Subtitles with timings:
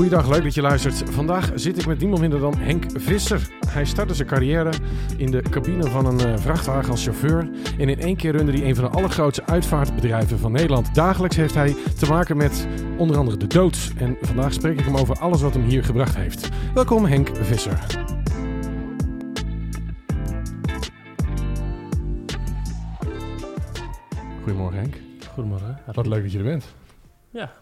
[0.00, 1.02] Goeiedag, leuk dat je luistert.
[1.10, 3.48] Vandaag zit ik met niemand minder dan Henk Visser.
[3.66, 4.70] Hij startte zijn carrière
[5.16, 7.50] in de cabine van een eh, vrachtwagen als chauffeur.
[7.78, 10.94] En in één keer runde hij een van de allergrootste uitvaartbedrijven van Nederland.
[10.94, 12.66] Dagelijks heeft hij te maken met
[12.98, 13.92] onder andere de dood.
[13.96, 16.48] En vandaag spreek ik hem over alles wat hem hier gebracht heeft.
[16.74, 17.78] Welkom Henk Visser.
[24.42, 24.94] Goedemorgen Henk.
[25.34, 25.78] Goedemorgen.
[25.92, 26.74] Wat leuk dat je er bent.
[27.30, 27.52] Ja.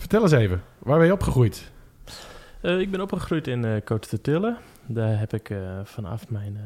[0.00, 1.70] Vertel eens even, waar ben je opgegroeid?
[2.60, 4.56] Eh, ik ben opgegroeid in uh, Tille.
[4.86, 6.58] Daar heb ik eh, vanaf mijn...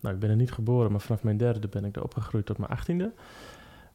[0.00, 2.58] nou, ik ben er niet geboren, maar vanaf mijn derde ben ik er opgegroeid tot
[2.58, 3.12] mijn achttiende.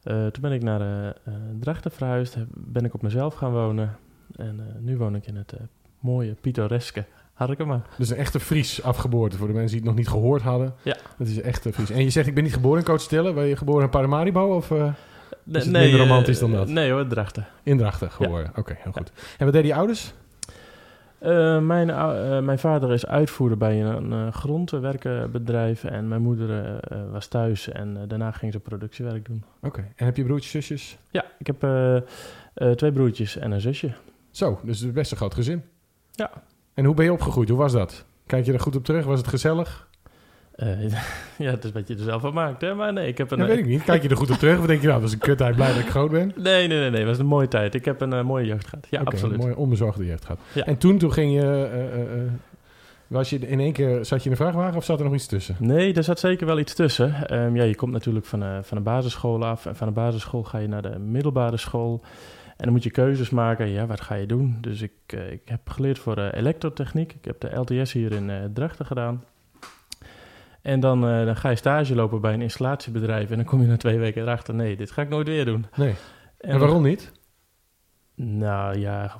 [0.02, 1.14] toen ben ik naar
[1.60, 3.96] Drachten verhuisd, ben ik op mezelf gaan wonen.
[4.36, 5.54] En nu woon ik in het
[6.00, 7.82] mooie, pittoreske Harkema.
[7.98, 10.74] Dus een echte Fries afgeboorte, voor de mensen die het nog niet gehoord hadden.
[10.82, 10.96] Ja.
[11.16, 11.90] Het is een echte Fries.
[11.90, 14.72] En je zegt, ik ben niet geboren in Coach Ben je geboren in Paramaribo of...
[15.44, 16.68] Nee, is het minder romantisch dan eh, dat?
[16.68, 17.46] Nee hoor, Drachten.
[17.62, 19.12] In Drachten geworden, oké, heel goed.
[19.38, 20.12] En wat deden die ouders?
[21.22, 27.26] Uh, mijn, uh, mijn vader is uitvoerder bij een uh, grondwerkenbedrijf en mijn moeder was
[27.26, 29.44] thuis en daarna ging ze productiewerk doen.
[29.62, 30.98] Oké, en heb je broertjes, zusjes?
[31.10, 31.58] Ja, ik heb
[32.76, 33.92] twee broertjes en een zusje.
[34.30, 35.62] Zo, dus best een groot gezin.
[36.12, 36.30] Ja.
[36.74, 37.48] En hoe ben je opgegroeid?
[37.48, 38.04] Hoe was dat?
[38.26, 39.04] Kijk je er goed op terug?
[39.04, 39.83] Was het gezellig?
[40.56, 40.90] Uh,
[41.44, 42.74] ja, het is wat je er zelf van maakt, hè?
[42.74, 43.38] Maar nee, ik heb een...
[43.38, 43.82] Dat weet ik niet.
[43.82, 44.58] Kijk je er goed op terug?
[44.58, 46.32] Of denk je, nou, dat is een kutheid, blij dat ik groot ben?
[46.36, 47.00] Nee, nee, nee, nee.
[47.00, 47.74] Het was een mooie tijd.
[47.74, 48.86] Ik heb een uh, mooie jeugd gehad.
[48.90, 49.34] Ja, okay, absoluut.
[49.34, 50.40] een mooie onbezorgde jeugd gehad.
[50.52, 50.64] Ja.
[50.64, 51.70] En toen, toen ging je...
[52.16, 52.32] Uh,
[53.06, 54.04] was je in één keer...
[54.04, 55.56] Zat je in een vrachtwagen of zat er nog iets tussen?
[55.58, 57.34] Nee, er zat zeker wel iets tussen.
[57.40, 59.66] Um, ja, je komt natuurlijk van, van de basisschool af.
[59.66, 62.00] En van de basisschool ga je naar de middelbare school.
[62.56, 63.68] En dan moet je keuzes maken.
[63.68, 64.58] Ja, wat ga je doen?
[64.60, 64.92] Dus ik,
[65.30, 67.12] ik heb geleerd voor elektrotechniek.
[67.12, 69.22] Ik heb de LTS hier in Drachten gedaan.
[70.64, 73.30] En dan, uh, dan ga je stage lopen bij een installatiebedrijf.
[73.30, 75.66] En dan kom je na twee weken erachter: nee, dit ga ik nooit weer doen.
[75.76, 75.94] Nee.
[76.38, 77.12] En, en waarom niet?
[78.14, 79.16] Nou ja,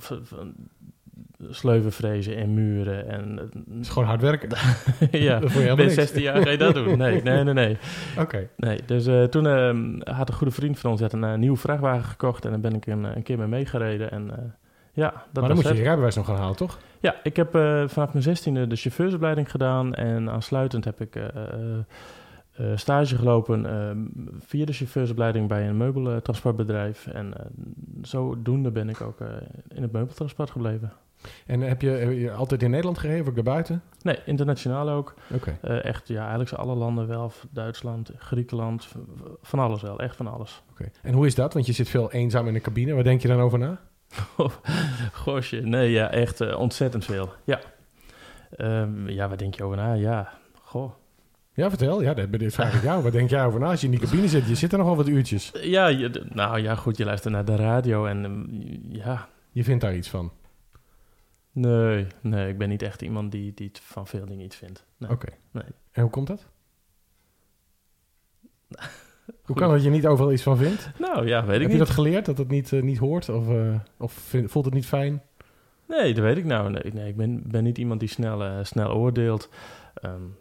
[1.50, 3.08] sleuven frezen en muren.
[3.08, 4.48] En, het is gewoon hard werken.
[5.10, 5.40] ja,
[5.74, 6.98] ben 16 jaar ga je dat doen.
[6.98, 7.54] Nee, nee, nee.
[7.54, 7.78] nee.
[8.18, 8.48] Oké.
[8.56, 11.56] Nee, dus uh, toen uh, had een goede vriend van ons had een uh, nieuwe
[11.56, 12.44] vrachtwagen gekocht.
[12.44, 14.10] En dan ben ik een, een keer mee meegereden.
[14.10, 14.54] En
[14.92, 16.78] ja, dat maar dan moet je je rijbewijs nog gaan halen, toch?
[17.04, 19.94] Ja, ik heb uh, vanaf mijn zestiende de chauffeursopleiding gedaan.
[19.94, 21.24] En aansluitend heb ik uh,
[22.60, 23.66] uh, stage gelopen
[24.40, 27.06] via de chauffeursopleiding bij een meubeltransportbedrijf.
[27.06, 27.32] En
[28.02, 29.18] zodoende ben ik ook
[29.74, 30.92] in het meubeltransport gebleven.
[31.46, 33.82] En heb je, heb je, altijd in Nederland gereden of ook daarbuiten?
[34.02, 35.14] Nee, internationaal ook.
[35.34, 35.56] Oké.
[35.60, 35.78] Okay.
[35.78, 37.32] echt, ja, eigenlijk alle landen wel.
[37.50, 38.88] Duitsland, Griekenland,
[39.42, 39.98] van alles wel.
[39.98, 40.62] Echt van alles.
[40.70, 40.90] Oké.
[41.02, 41.54] En hoe is dat?
[41.54, 42.94] Want je zit veel eenzaam in de cabine.
[42.94, 43.80] Waar denk je dan over na?
[45.22, 47.32] Gosje, nee, ja, echt uh, ontzettend veel.
[47.44, 47.60] Ja.
[48.58, 49.92] Um, ja, waar denk je over na?
[49.92, 50.32] Ja,
[50.62, 50.92] goh.
[51.52, 52.02] Ja, vertel.
[52.02, 53.02] Ja, dit vraag ik jou.
[53.02, 54.46] Wat denk jij over na als je in die cabine zit?
[54.46, 55.52] Je zit er nogal wat uurtjes.
[55.62, 58.46] Ja, je, nou ja, goed, je luistert naar de radio en um,
[58.88, 59.28] ja.
[59.50, 60.32] Je vindt daar iets van?
[61.52, 64.84] Nee, nee, ik ben niet echt iemand die, die van veel dingen iets vindt.
[64.96, 65.10] Nee.
[65.10, 65.28] Oké.
[65.50, 65.64] Nee.
[65.92, 66.46] En hoe komt dat?
[69.44, 70.90] Hoe kan dat je niet overal iets van vindt?
[70.98, 71.60] Nou ja, weet Heb ik niet.
[71.60, 73.28] Heb je dat geleerd, dat het niet, uh, niet hoort?
[73.28, 75.22] Of, uh, of vind, voelt het niet fijn?
[75.88, 76.70] Nee, dat weet ik nou.
[76.70, 79.48] Nee, nee ik ben, ben niet iemand die snel, uh, snel oordeelt.
[80.04, 80.36] Um,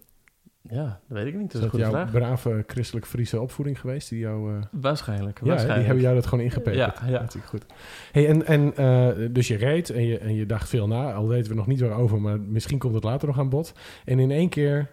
[0.62, 1.52] ja, dat weet ik niet.
[1.52, 2.12] Dat is, een goede jouw vraag.
[2.12, 4.10] brave christelijk Friese opvoeding geweest?
[4.10, 5.80] Die jou, waarschijnlijk, ja, waarschijnlijk.
[5.80, 6.76] die hebben jou dat gewoon ingepeperd.
[6.76, 7.20] Ja, ja.
[7.20, 7.66] Natuurlijk goed.
[8.12, 11.14] Hey, en, en dus je reed en je, en je dacht veel na.
[11.14, 13.74] Al weten we nog niet waarover, maar misschien komt het later nog aan bod.
[14.06, 14.90] En in één keer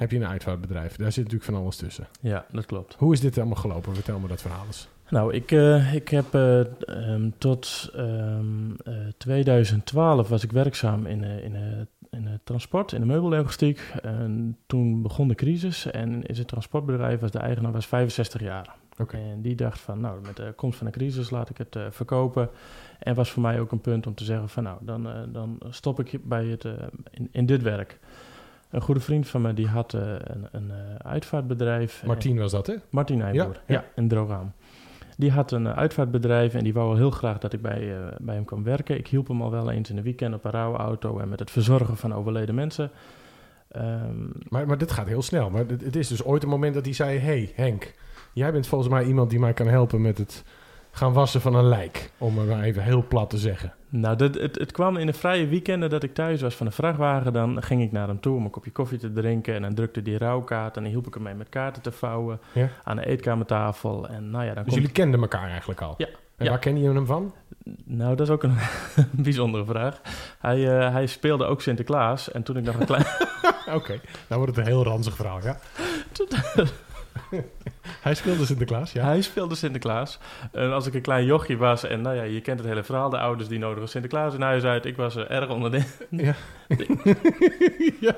[0.00, 0.96] heb je een uitvaartbedrijf.
[0.96, 2.08] Daar zit natuurlijk van alles tussen.
[2.20, 2.94] Ja, dat klopt.
[2.98, 3.94] Hoe is dit allemaal gelopen?
[3.94, 4.88] Vertel me dat verhaal eens.
[5.10, 11.22] Nou, ik, uh, ik heb uh, um, tot um, uh, 2012 was ik werkzaam in,
[11.22, 11.54] in,
[12.10, 13.80] in het transport, in de meubellogistiek.
[14.02, 18.74] En toen begon de crisis en is het transportbedrijf, was de eigenaar was 65 jaar.
[18.98, 19.30] Okay.
[19.30, 22.50] En die dacht van, nou, met de komst van de crisis laat ik het verkopen.
[22.98, 26.00] En was voor mij ook een punt om te zeggen van, nou, dan, dan stop
[26.00, 26.64] ik bij het,
[27.10, 27.98] in, in dit werk.
[28.70, 30.72] Een goede vriend van me die had uh, een, een
[31.02, 32.02] uitvaartbedrijf.
[32.06, 32.74] Martien was dat, hè?
[32.90, 34.54] Martien Nijboer, ja, in Drogaan.
[35.16, 38.62] Die had een uitvaartbedrijf en die wou heel graag dat ik bij, bij hem kwam
[38.62, 38.98] werken.
[38.98, 41.50] Ik hielp hem al wel eens in de weekend op een rouwauto en met het
[41.50, 42.90] verzorgen van overleden mensen.
[43.76, 45.50] Um, maar, maar dit gaat heel snel.
[45.50, 47.18] Maar het, het is dus ooit een moment dat hij zei...
[47.18, 47.94] hey, Henk,
[48.32, 50.44] jij bent volgens mij iemand die mij kan helpen met het
[50.90, 52.10] gaan wassen van een lijk.
[52.18, 53.74] Om het maar even heel plat te zeggen.
[53.88, 56.72] Nou, dat, het, het kwam in de vrije weekenden dat ik thuis was van de
[56.72, 57.32] vrachtwagen.
[57.32, 59.54] Dan ging ik naar hem toe om een kopje koffie te drinken.
[59.54, 60.76] En dan drukte die rouwkaart.
[60.76, 62.40] En dan hielp ik hem mee met kaarten te vouwen.
[62.52, 62.68] Ja.
[62.84, 64.08] Aan de eetkamertafel.
[64.08, 64.74] En nou ja, dan dus komt...
[64.74, 65.94] jullie kenden elkaar eigenlijk al?
[65.96, 66.06] Ja.
[66.36, 66.50] En ja.
[66.50, 67.34] waar ken je hem van?
[67.84, 68.56] Nou, dat is ook een
[69.10, 70.00] bijzondere vraag.
[70.38, 72.30] Hij, uh, hij speelde ook Sinterklaas.
[72.30, 73.04] En toen ik nog een klein...
[73.66, 74.00] Oké, okay.
[74.28, 75.58] nou wordt het een heel ranzig verhaal, ja?
[78.02, 79.04] Hij speelde Sinterklaas, ja.
[79.04, 80.18] Hij speelde Sinterklaas.
[80.52, 83.10] En als ik een klein jochie was, en nou ja, je kent het hele verhaal,
[83.10, 84.84] de ouders die nodigen Sinterklaas in huis uit.
[84.84, 85.82] Ik was er erg onder de...
[86.10, 86.34] Ja.
[88.00, 88.16] ja.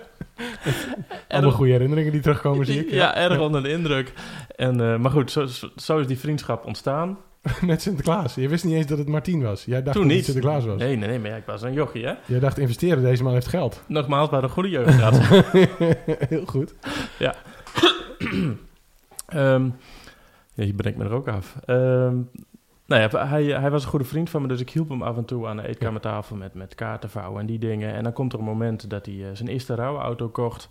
[1.29, 2.91] Allemaal goede herinneringen die terugkomen, zie ik.
[2.91, 4.13] Ja, erg onder de indruk.
[4.57, 5.31] En, eh, maar goed,
[5.77, 7.19] zo, is die vriendschap ontstaan.
[7.61, 8.35] Met Sinterklaas.
[8.35, 9.65] Je wist niet eens dat het Martien was.
[9.65, 10.25] Jij dacht Toen dat het niet.
[10.25, 10.79] Sinterklaas was.
[10.79, 12.13] Nee, nee, nee, maar ja, ik was een jochie, hè?
[12.27, 13.83] Jij dacht investeren, deze man heeft geld.
[13.87, 14.99] Nogmaals, bij een goede jeugd.
[16.29, 16.75] Heel goed.
[19.35, 19.65] Ehm
[20.55, 21.57] ja, je brengt me er ook af.
[21.65, 22.17] Ehm
[22.87, 25.17] nou ja, hij, hij was een goede vriend van me, dus ik hielp hem af
[25.17, 27.95] en toe aan de eetkamertafel met, met kaarten vouwen en die dingen.
[27.95, 30.69] En dan komt er een moment dat hij eh, zijn eerste rouwauto kocht.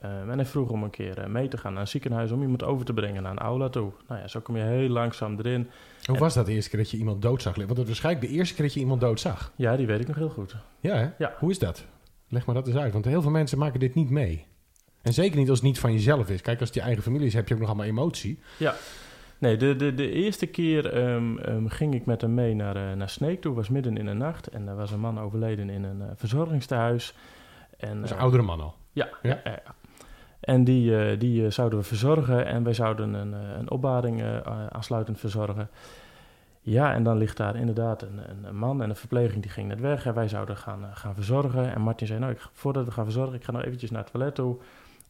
[0.00, 2.42] Ehm, en hij vroeg om een keer eh, mee te gaan naar een ziekenhuis om
[2.42, 3.92] iemand over te brengen naar een aula toe.
[4.08, 5.68] Nou ja, zo kom je heel langzaam erin.
[6.04, 7.54] Hoe En- was dat de eerste keer dat je iemand dood zag?
[7.54, 9.52] Want dat was waarschijnlijk de eerste keer dat je iemand dood zag.
[9.56, 10.56] Ja, die weet ik nog heel goed.
[10.80, 11.08] Ja, hè?
[11.18, 11.34] Ja.
[11.38, 11.84] Hoe is dat?
[12.28, 12.92] Leg maar dat eens uit.
[12.92, 14.46] Want heel veel mensen maken dit niet mee.
[15.06, 16.40] En zeker niet als het niet van jezelf is.
[16.40, 18.38] Kijk, als het je eigen familie is, heb je ook nog allemaal emotie.
[19.38, 22.96] Nee, de, de, de eerste keer ehm, ehm, ging ik met hem mee naar, eh,
[22.96, 23.54] naar Sneek toe.
[23.54, 27.14] was midden in de nacht en er was een man overleden in een eh, verzorgingstehuis.
[27.76, 28.74] En, Dat is een eh, oudere man al.
[28.92, 29.28] Ja, Ja?
[29.30, 29.40] ja.
[29.44, 29.74] ja, ja.
[30.40, 34.22] En die, die zouden we verzorgen en wij zouden een, een opbaring
[34.68, 35.68] aansluitend verzorgen.
[36.60, 39.80] Ja, en dan ligt daar inderdaad een, een, man en een verpleging die ging net
[39.80, 41.74] weg en wij zouden gaan, gaan verzorgen.
[41.74, 44.12] En Martin zei, nou, ik, voordat we gaan verzorgen, ik ga nog eventjes naar het
[44.12, 44.56] toilet toe.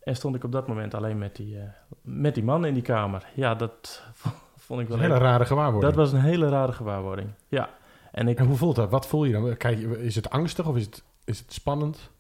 [0.07, 1.65] En stond ik op dat moment alleen met die, eh,
[2.03, 3.27] met die man in die kamer.
[3.35, 4.03] Ja, dat
[4.67, 5.95] vond ik wel een hele rare gewaarwording.
[5.95, 7.31] Dat was een hele rare gewaarwording.
[7.49, 7.69] Ja.
[8.13, 8.91] En ik, En hoe voelt dat?
[8.91, 9.57] Wat voel je dan?
[9.57, 12.11] Kijk, is het angstig of is het, is het spannend?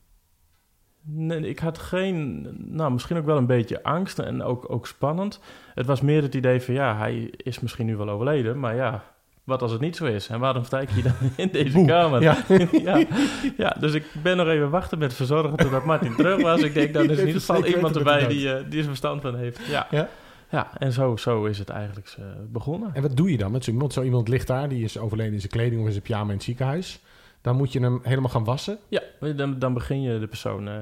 [1.01, 5.41] Nee, ik had geen, nou misschien ook wel een beetje angst en ook, ook spannend.
[5.75, 9.05] Het was meer het idee van ja, hij is misschien nu wel overleden, maar ja,
[9.47, 10.29] wat als het niet zo is?
[10.29, 11.87] En waarom sta ik hier dan in deze Boe.
[11.87, 12.23] kamer?
[12.23, 12.37] Ja.
[12.83, 13.05] ja.
[13.57, 16.61] ja, dus ik ben nog even wachten met verzorgen totdat Martin terug was.
[16.63, 19.37] Ik denk, dan is in ieder geval iemand erbij die, eh, die er verstand van
[19.37, 19.61] heeft.
[19.69, 20.09] Ja, Ja.
[20.51, 20.71] ja.
[20.79, 22.91] en zo, zo is het eigenlijk eh, begonnen.
[22.95, 23.93] En wat doe je dan met zo iemand?
[23.93, 26.35] Zo iemand ligt daar, die is overleden in zijn kleding of in zijn pyjama in
[26.37, 27.01] het ziekenhuis.
[27.41, 28.79] Dan moet je hem helemaal gaan wassen.
[28.89, 29.03] Ja,
[29.37, 30.75] dan, dan begin je de persoon eh,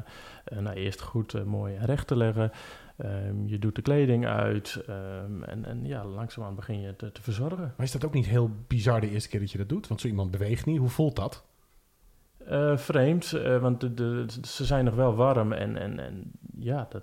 [0.59, 2.53] nou, eerst goed mooi recht te leggen.
[2.97, 7.23] Ehm, je doet de kleding uit ehm, en, en ja, langzaamaan begin je te, te
[7.23, 7.75] verzorgen.
[7.77, 9.89] Maar is dat ook niet heel bizar de eerste keer dat je dat doet?
[9.89, 10.79] Want zo iemand beweegt niet.
[10.79, 11.45] Hoe voelt dat?
[12.47, 16.87] Eh, vreemd, eh, want de, de, ze zijn nog wel warm en, en, en ja,
[16.91, 17.03] dat,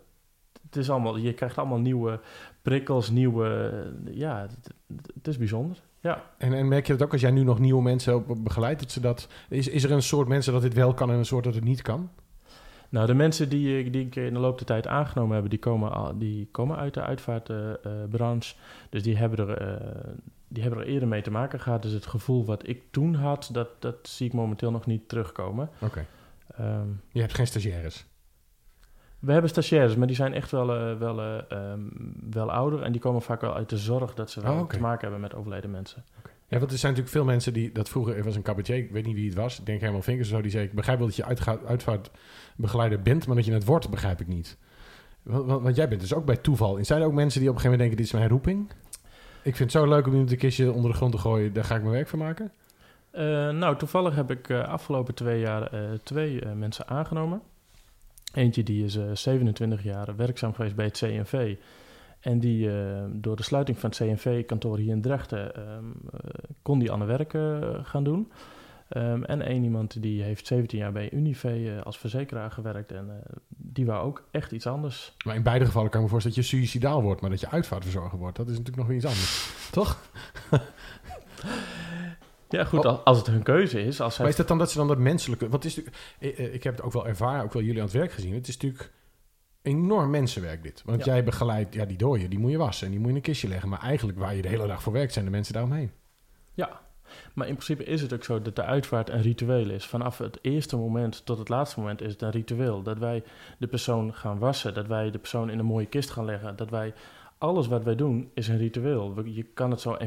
[0.62, 2.20] het is allemaal, je krijgt allemaal nieuwe
[2.62, 3.72] prikkels, nieuwe,
[4.12, 4.74] ja, het,
[5.14, 5.82] het is bijzonder.
[6.00, 6.24] Ja.
[6.38, 8.80] En, en merk je dat ook als jij nu nog nieuwe mensen begeleidt?
[8.80, 11.26] Dat ze dat, is, is er een soort mensen dat dit wel kan en een
[11.26, 12.10] soort dat het niet kan?
[12.92, 15.60] Nou, de mensen die, ik- die ik in de loop der tijd aangenomen heb, die
[15.60, 18.56] komen, al- die komen uit de uitvaartbranche.
[18.90, 20.12] dus die hebben, er, eh,
[20.48, 21.82] die hebben er eerder mee te maken gehad.
[21.82, 25.70] Dus het gevoel wat ik toen had, dat, dat zie ik momenteel nog niet terugkomen.
[25.80, 26.06] Oké.
[26.58, 28.06] Ehm, Je hebt geen stagiaires.
[29.20, 31.80] we hebben stagiaires, maar die zijn echt wel, eh, wel, eh, ehm,
[32.30, 32.82] wel ouder.
[32.82, 35.20] En die komen vaak wel uit de zorg dat ze wel Oh, te maken hebben
[35.22, 36.04] met overleden mensen.
[36.48, 38.92] Ja, want er zijn natuurlijk veel mensen die dat vroeger, er was een cabaretier, ik
[38.92, 40.98] weet niet wie het was, ik denk helemaal Vinkers of zo, die zei, ik begrijp
[40.98, 41.60] wel dat je uitga-
[42.62, 44.58] uitvaartbegeleider bent, maar dat je het wordt, begrijp ik niet.
[45.24, 46.78] Want, jij bent dus ook bij toeval.
[46.82, 48.70] Zijn er ook mensen die op een gegeven moment denken, dit is mijn roeping?
[49.44, 51.64] Ik vind het zo leuk om iemand een kistje onder de grond te gooien, daar
[51.64, 52.52] ga ik mijn werk van maken.
[53.12, 57.42] Eh, nou, toevallig heb ik uh, afgelopen twee jaar uh, twee mensen aangenomen.
[58.34, 61.56] Eentje die is 27 jaar werkzaam geweest bij het CNV.
[62.20, 62.70] En die
[63.12, 65.96] door de sluiting van het CNV-kantoor hier in Drachten um,
[66.62, 67.32] kon die aan de werk
[67.88, 68.32] gaan doen.
[68.98, 72.92] Um, en één iemand die heeft 17 jaar bij Unive als verzekeraar gewerkt.
[72.92, 75.16] En uh, die wou ook echt iets anders.
[75.26, 77.50] Maar in beide gevallen kan ik me voorstellen dat je suicidaal wordt, maar dat je
[77.50, 78.38] uitvaartverzorger wordt.
[78.38, 79.54] Dat is natuurlijk nog weer iets anders.
[79.72, 80.02] Toch?
[82.50, 83.04] Ja, goed, oh.
[83.04, 84.02] als het hun keuze is.
[84.02, 85.50] Als maar is dat dan dat ze dan dat menselijke...
[85.50, 88.12] Wat is ik, ik heb het ook wel ervaren, ook wel jullie aan het werk
[88.12, 88.34] gezien.
[88.34, 88.92] Het is natuurlijk
[89.62, 90.82] enorm mensenwerk dit.
[90.86, 91.14] Want ja.
[91.14, 93.30] jij begeleidt, ja, die dooien, die moet je wassen en die moet je in een
[93.30, 93.70] kistje leggen.
[93.70, 95.92] Maar eigenlijk waar je de hele dag voor werkt, zijn de mensen daaromheen.
[96.54, 96.82] Ja,
[97.34, 99.86] maar in principe is het ook zo dat de uitvaart een ritueel is.
[99.86, 102.82] Vanaf het eerste moment tot het laatste moment is het een ritueel.
[102.82, 103.24] Dat wij
[103.58, 106.70] de persoon gaan wassen, dat wij de persoon in een mooie kist gaan leggen, dat
[106.70, 106.94] wij...
[107.38, 109.26] Alles wat wij doen is een ritueel.
[109.26, 109.98] Je kan het zo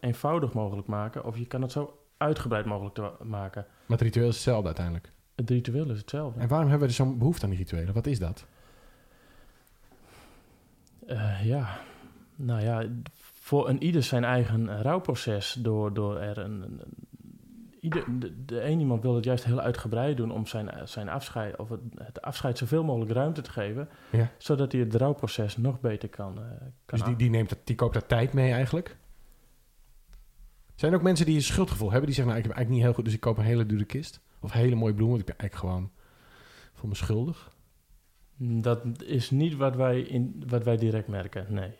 [0.00, 3.66] eenvoudig, mogelijk maken of je kan het zo uitgebreid mogelijk maken.
[3.86, 5.12] Maar het ritueel is hetzelfde uiteindelijk.
[5.34, 6.40] Het ritueel is hetzelfde.
[6.40, 7.94] En waarom hebben we zo'n behoefte aan die rituelen?
[7.94, 8.46] Wat is dat?
[11.08, 11.78] Uh, ja,
[12.36, 12.84] nou ja,
[13.46, 15.56] voor een ieder zijn eigen rouwproces.
[15.58, 16.62] Door, door er een.
[16.62, 16.80] een
[17.80, 21.56] ieder, de, de een iemand wil het juist heel uitgebreid doen om zijn, zijn afscheid,
[21.56, 23.88] of het, het afscheid zoveel mogelijk ruimte te geven.
[24.10, 24.30] Ja.
[24.38, 26.38] Zodat hij het rouwproces nog beter kan.
[26.38, 26.44] Uh,
[26.84, 28.96] kan dus die, die, neemt dat, die koopt daar tijd mee eigenlijk?
[30.74, 32.06] Zijn er ook mensen die een schuldgevoel hebben?
[32.06, 33.84] Die zeggen, nou, ik heb eigenlijk niet heel goed, dus ik koop een hele dure
[33.84, 34.20] kist.
[34.40, 35.90] Of hele mooie bloemen, want ik ben eigenlijk gewoon
[36.72, 37.54] voel me schuldig.
[38.36, 41.72] Dat is niet wat wij, in, wat wij direct merken, nee.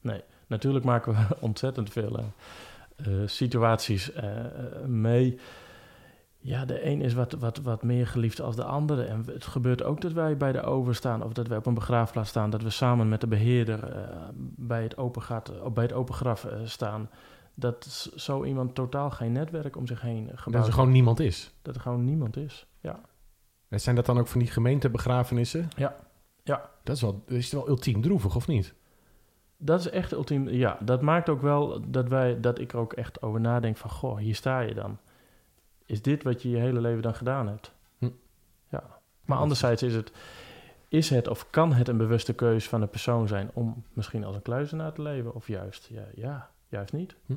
[0.00, 0.22] nee.
[0.46, 2.24] Natuurlijk maken we ontzettend veel eh,
[2.96, 4.30] eh, situaties eh,
[4.86, 5.38] mee.
[6.38, 9.04] Ja, de een is wat, wat, wat meer geliefd als de andere.
[9.04, 11.74] En het gebeurt ook dat wij bij de over staan of dat wij op een
[11.74, 12.50] begraafplaats staan.
[12.50, 14.08] Dat we samen met de beheerder
[14.56, 15.22] bij, het open
[15.74, 17.10] bij het open graf staan.
[17.54, 21.54] Dat zo iemand totaal geen netwerk om zich heen gebouwd Dat er gewoon niemand is.
[21.62, 23.00] Dat er gewoon niemand is, ja.
[23.68, 25.68] Zijn dat dan ook van die gemeentebegrafenissen?
[25.76, 25.96] Ja.
[26.42, 26.70] ja.
[26.82, 28.74] Dat is wel, is wel ultiem droevig, of niet?
[29.64, 30.48] Dat is echt ultiem.
[30.48, 33.90] Ja, dat maakt ook wel dat, wij, dat ik er ook echt over nadenk van...
[33.90, 34.98] Goh, hier sta je dan.
[35.86, 37.72] Is dit wat je je hele leven dan gedaan hebt?
[37.98, 38.10] Hm.
[38.68, 38.82] Ja.
[39.24, 40.12] Maar anderzijds is het,
[40.88, 43.50] is het of kan het een bewuste keuze van een persoon zijn...
[43.52, 45.34] om misschien als een kluizenaar te leven?
[45.34, 47.16] Of juist, ja, ja juist niet.
[47.26, 47.34] Hm.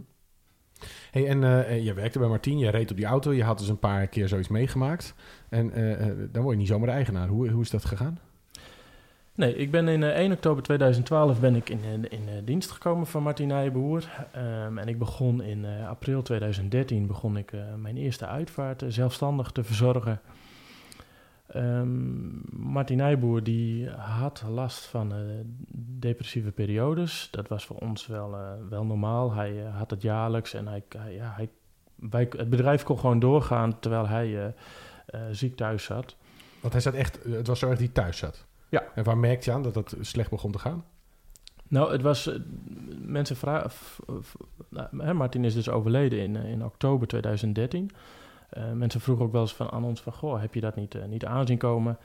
[1.11, 3.69] Hey, en uh, je werkte bij Martien, je reed op die auto, je had dus
[3.69, 5.15] een paar keer zoiets meegemaakt.
[5.49, 7.27] En uh, dan word je niet zomaar de eigenaar.
[7.27, 8.19] Hoe, hoe is dat gegaan?
[9.37, 13.23] Nee, ik ben in 1 oktober 2012 ben ik in, in, in dienst gekomen van
[13.23, 14.27] Martin Nijboer.
[14.35, 20.21] Um, en ik begon in april 2013 begon ik mijn eerste uitvaart zelfstandig te verzorgen.
[21.55, 25.13] Um, Martin Nijboer die had last van
[25.99, 27.27] depressieve periodes.
[27.31, 28.35] Dat was voor ons wel,
[28.69, 29.33] wel normaal.
[29.33, 31.49] Hij had het jaarlijks en hij, ja, hij,
[32.37, 34.53] het bedrijf kon gewoon doorgaan terwijl hij
[35.31, 36.15] ziek thuis zat.
[36.59, 38.46] Want hij zat echt, het was zo erg die thuis zat?
[38.69, 38.83] Ja.
[38.95, 40.83] En waar merkte je aan dat het slecht begon te gaan?
[41.67, 42.31] Nou, het was,
[43.01, 43.71] mensen vragen,
[44.69, 47.91] nou, Martin is dus overleden in, in oktober 2013.
[48.57, 50.95] Uh, mensen vroegen ook wel eens van, aan ons van, goh, heb je dat niet,
[50.95, 51.97] uh, niet aanzien komen?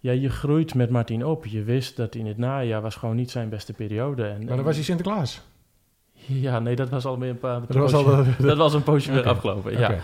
[0.00, 1.46] Ja, je groeit met Martin op.
[1.46, 4.26] Je wist dat in het najaar was gewoon niet zijn beste periode.
[4.26, 5.42] En, maar dan was hij Sinterklaas?
[6.12, 7.60] Ja, nee, dat was al meer een paar...
[7.66, 8.04] Dat, was, al
[8.38, 9.98] dat was een poosje weer afgelopen, ja.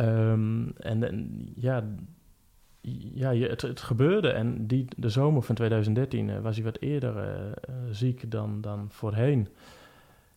[0.00, 1.84] Um, en, en, ja,
[3.14, 4.28] ja je, het, het, gebeurde.
[4.28, 7.54] En die, de zomer van 2013 uh, was hij wat eerder
[7.90, 9.48] ziek dan, dan voorheen.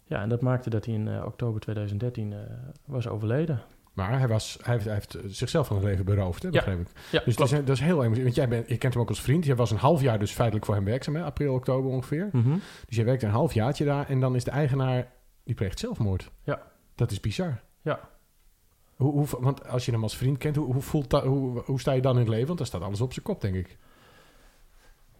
[0.05, 2.33] Ja, en dat maakte dat hij in oktober 2013
[2.85, 3.61] was overleden.
[3.99, 6.87] Maar hij, was, hij, heeft, hij heeft zichzelf van het leven beroofd, hè, begrijp ik.
[7.11, 8.23] Ja, dus dat is, dat is, heel emotioneel.
[8.23, 9.45] Want jij bent, je kent hem ook als vriend.
[9.45, 11.23] Je was een half jaar dus feitelijk voor hem werkzaam, hè?
[11.23, 12.29] april, oktober ongeveer.
[12.31, 12.61] Mm -hmm.
[12.87, 15.07] Dus je werkt een half jaartje daar en dan is de eigenaar,
[15.43, 16.31] die pleegt zelfmoord.
[16.43, 16.61] Ja.
[16.95, 17.61] Dat is bizar.
[17.81, 17.99] Ja.
[18.99, 21.79] Hoe, hoe, want als je hem als vriend kent, hoe, hoe, voelt dat, hoe, hoe
[21.79, 22.45] sta je dan in het leven?
[22.45, 23.77] Want dan staat alles op zijn kop, denk ik.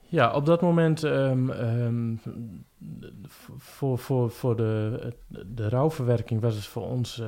[0.06, 2.22] Ja, op dat moment um, um,
[3.58, 7.20] voor, voor, voor de, de rouwverwerking was het voor ons...
[7.20, 7.28] Uh,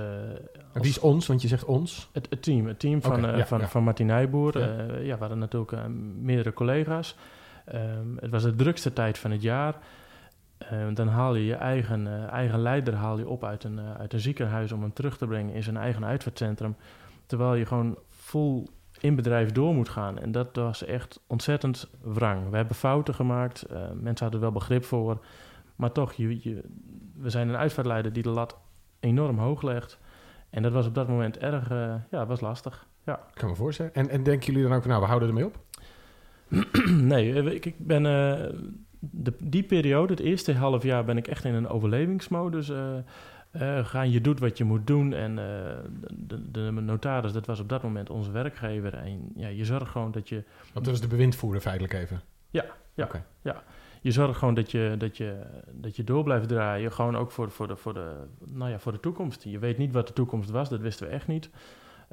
[0.73, 1.27] Wie is ons?
[1.27, 2.09] Want je zegt ons.
[2.11, 2.67] Het, het team.
[2.67, 3.67] Het team van, okay, uh, ja, van, ja.
[3.67, 4.59] van Martin Nijboer.
[4.59, 4.67] Ja.
[4.67, 5.87] Uh, ja, we hadden natuurlijk
[6.21, 7.15] meerdere collega's.
[7.73, 9.75] Um, het was de drukste tijd van het jaar.
[10.93, 14.71] Dan haal je je eigen, eigen leider haal je op uit een, uit een ziekenhuis...
[14.71, 16.75] om hem terug te brengen in zijn eigen uitvaartcentrum.
[17.25, 18.67] Terwijl je gewoon vol
[18.99, 20.19] in bedrijf door moet gaan.
[20.19, 22.49] En dat was echt ontzettend wrang.
[22.49, 25.25] We hebben fouten gemaakt, uh, mensen hadden wel begrip voor.
[25.75, 26.63] Maar toch, je, je,
[27.15, 28.57] we zijn een uitvaartleider die de lat
[28.99, 29.99] enorm hoog legt.
[30.49, 31.69] En dat was op dat moment erg,
[32.11, 32.87] ja, was lastig.
[33.03, 33.15] Ja.
[33.15, 33.93] Ik kan me voorstellen.
[33.93, 35.59] En, en denken jullie dan ook, nou, we houden ermee op?
[37.13, 38.05] nee, ik, ik ben...
[39.03, 44.11] De, die periode, het eerste half jaar, ben ik echt in een overlevingsmodus uh, gaan,
[44.11, 45.13] je doet wat je moet doen.
[45.13, 45.37] En uh,
[46.09, 48.93] de, de, notaris, dat was op dat moment onze werkgever.
[48.93, 50.43] En ja, je zorgt gewoon dat je...
[50.73, 52.21] Want dat is de bewindvoerder feitelijk even?
[52.49, 53.23] Ja, ja, okay.
[53.41, 53.63] ja.
[54.01, 55.41] Je zorgt gewoon dat je, dat, je,
[55.71, 56.91] dat je door blijft draaien.
[56.91, 58.15] Gewoon ook voor, voor, de, voor, de,
[58.45, 59.43] nou ja, voor de toekomst.
[59.43, 61.49] Je weet niet wat de toekomst was, dat wisten we echt niet.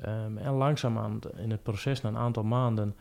[0.07, 2.95] Um, en langzaamaan in het proces, na een aantal maanden...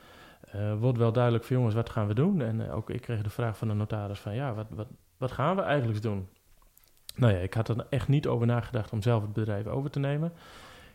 [0.56, 2.42] Uh, wordt wel duidelijk van jongens, wat gaan we doen?
[2.42, 4.36] En ook ik kreeg de vraag van de notaris van...
[4.36, 4.88] ja, wat, wat,
[5.18, 6.27] wat gaan we eigenlijk doen?
[7.16, 10.00] Nou ja, ik had er echt niet over nagedacht om zelf het bedrijf over te
[10.00, 10.32] nemen.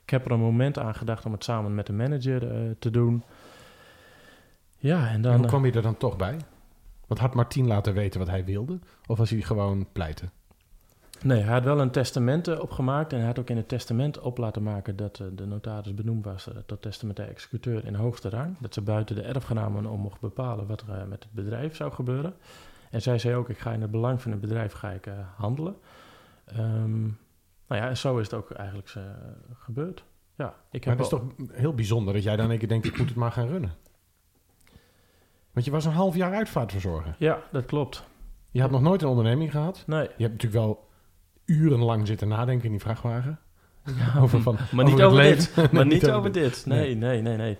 [0.02, 2.90] Ik heb er een moment aan gedacht om het samen met de manager uh, te
[2.90, 3.22] doen.
[4.78, 5.32] Ja, en dan...
[5.32, 6.36] En hoe kwam je er dan toch bij?
[7.06, 8.78] Want had Martien laten weten wat hij wilde?
[9.06, 10.30] Of was hij gewoon pleiten?
[11.24, 13.12] Nee, hij had wel een testament uh, opgemaakt.
[13.12, 16.24] En hij had ook in het testament op laten maken dat uh, de notaris benoemd
[16.24, 18.56] was tot testamentair executeur in hoogste rang.
[18.60, 22.34] Dat ze buiten de erfgenamen om mocht bepalen wat er met het bedrijf zou gebeuren.
[22.90, 25.76] En zij zei ook, ik ga in het belang van het bedrijf ga ik, handelen.
[26.58, 27.18] Um,
[27.66, 29.02] nou ja, en zo is het ook eigenlijk uh,
[29.58, 30.04] gebeurd.
[30.34, 32.86] Ja, ik heb maar het is toch heel bijzonder dat jij dan een keer denkt,
[32.86, 33.72] ik moet het maar gaan runnen.
[35.52, 37.14] Want je was een half jaar uitvaartverzorger.
[37.18, 38.04] Ja, dat klopt.
[38.50, 39.84] Je had nog nooit een onderneming gehad.
[39.86, 40.02] Nee.
[40.02, 40.88] Je hebt natuurlijk wel
[41.44, 43.38] urenlang zitten nadenken in die vrachtwagen.
[43.84, 45.52] Ja, over van, maar niet over, dit.
[45.56, 46.66] nee, maar niet over dit.
[46.66, 47.58] Nee, nee, nee, nee.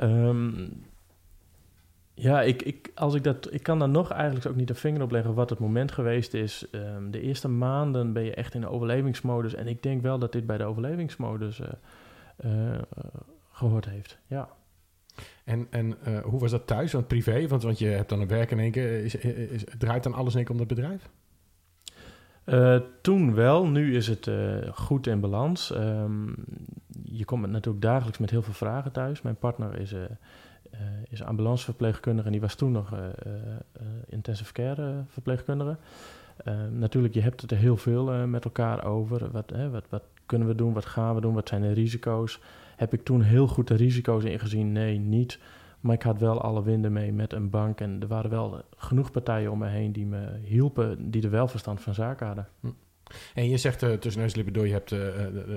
[0.00, 0.72] Um,
[2.14, 5.02] ja, ik, ik, als ik, dat, ik kan daar nog eigenlijk ook niet de vinger
[5.02, 6.66] op leggen wat het moment geweest is.
[6.72, 9.54] Um, de eerste maanden ben je echt in de overlevingsmodus.
[9.54, 11.66] En ik denk wel dat dit bij de overlevingsmodus uh,
[12.44, 12.78] uh,
[13.50, 14.18] gehoord heeft.
[14.26, 14.48] Ja.
[15.44, 16.92] En, en uh, hoe was dat thuis?
[16.92, 19.04] Want privé, want, want je hebt dan een werk in één keer.
[19.04, 21.10] Is, is, is, draait dan alles in één keer om dat bedrijf?
[22.46, 25.74] Uh, toen wel, nu is het uh, goed in balans.
[25.74, 26.34] Um,
[27.02, 29.22] je komt natuurlijk dagelijks met heel veel vragen thuis.
[29.22, 30.00] Mijn partner is, uh,
[31.08, 32.92] is ambulanceverpleegkundige en die was toen nog
[34.08, 35.76] intensive care verpleegkundige.
[36.36, 39.30] Ehm, natuurlijk, je hebt het er heel veel met elkaar over.
[39.30, 40.72] Wat, hè, wat, wat kunnen we doen?
[40.72, 41.34] Wat gaan we doen?
[41.34, 42.40] Wat zijn de risico's?
[42.76, 44.72] Heb ik toen heel goed de risico's ingezien?
[44.72, 45.38] Nee, niet.
[45.84, 47.80] Maar ik had wel alle winden mee met een bank.
[47.80, 51.48] En er waren wel genoeg partijen om me heen die me hielpen, die er wel
[51.48, 52.48] verstand van zaken hadden.
[52.60, 52.68] Hm.
[53.34, 55.00] En je zegt uh, tussen neus en lippen door, je hebt, uh,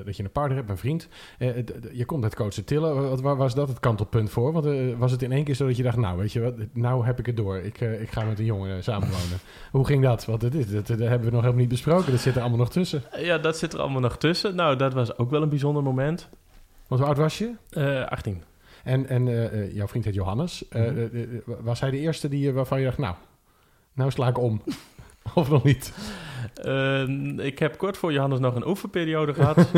[0.05, 1.07] dat je een partner hebt, een vriend.
[1.39, 1.55] Uh,
[1.91, 3.10] je komt het coachen tillen.
[3.10, 4.51] Wat, wat, was dat het kantelpunt voor?
[4.51, 7.05] Want was het in één keer zo dat je dacht, nou weet je wat, nou
[7.05, 7.57] heb ik het door.
[7.57, 9.39] Ik, ik ga met een jongen samenwonen.
[9.72, 10.25] Hoe ging dat?
[10.25, 12.12] Want dat, is, dat, dat, hebben we nog helemaal niet besproken.
[12.12, 13.03] Dat zit er allemaal nog tussen.
[13.17, 14.55] Ja, dat zit er allemaal nog tussen.
[14.55, 16.29] Nou, dat was ook wel een bijzonder moment.
[16.88, 18.05] Want hoe oud was je?
[18.10, 18.43] 18.
[18.88, 20.63] En, en uh, jouw vriend heet Johannes.
[20.70, 21.10] Mm
[21.46, 23.15] was hij de eerste die, waarvan je dacht, nou,
[23.94, 24.62] nou sla ik om?
[25.34, 25.94] of nog niet?
[26.53, 29.72] Ehm, ik heb kort voor Johannes nog een oefenperiode gehad.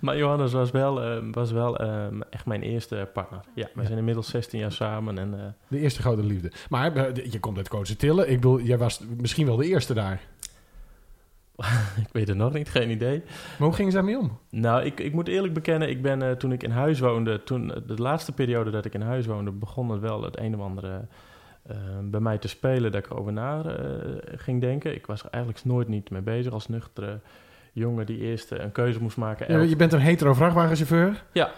[0.00, 3.40] maar Johannes was wel, uh, was wel uh, echt mijn eerste partner.
[3.54, 3.86] Ja, we ja.
[3.86, 5.18] zijn inmiddels 16 jaar samen.
[5.18, 5.56] En.
[5.68, 6.52] De eerste grote liefde.
[6.68, 8.28] Maar je komt uit coachen tillen.
[8.28, 10.20] Ik bedoel, jij was misschien wel de eerste daar.
[12.06, 13.22] ik weet het nog niet, geen idee.
[13.58, 14.38] Maar hoe ging ze daarmee om?
[14.50, 17.66] Nou, ik, ik moet eerlijk bekennen, ik ben uh, toen ik in huis woonde, toen
[17.86, 21.06] de laatste periode dat ik in huis woonde, begon het wel het een of andere
[21.70, 23.62] uh, bij mij te spelen dat ik erover na
[24.36, 24.94] ging denken.
[24.94, 27.20] Ik was er eigenlijk nooit niet mee bezig als nuchtere
[27.72, 29.52] jongen die eerst een keuze moest maken.
[29.52, 31.22] Ja, je bent een hetero vrachtwagenchauffeur?
[31.32, 31.50] Ja.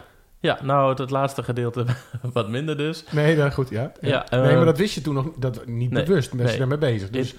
[0.45, 1.85] Ja, nou, het, laatste gedeelte
[2.33, 3.05] wat minder dus.
[3.11, 3.93] Nee, dat goed, ja.
[4.01, 4.27] ja.
[4.31, 6.35] ja nee, maar dat wist je toen nog dat, niet nee, bewust.
[6.37, 7.11] Ben je daarmee bezig.
[7.11, 7.35] Dus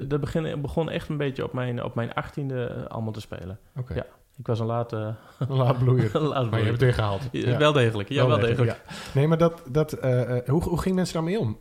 [0.00, 3.58] dat begin, begon echt een beetje op mijn, op mijn achttiende eh, allemaal te spelen.
[3.76, 3.94] Oké.
[3.94, 4.06] Ja.
[4.38, 5.14] Ik was een late...
[5.38, 6.20] Een laat bloeier.
[6.20, 7.22] laat Maar je hebt het ingehaald.
[7.32, 7.58] Ja.
[7.58, 8.70] Wel degelijk, ja, wel, degelijk.
[8.70, 8.94] Ja.
[9.14, 11.58] Nee, maar dat, dat, uh, hoe, hoe gingen mensen daarmee om?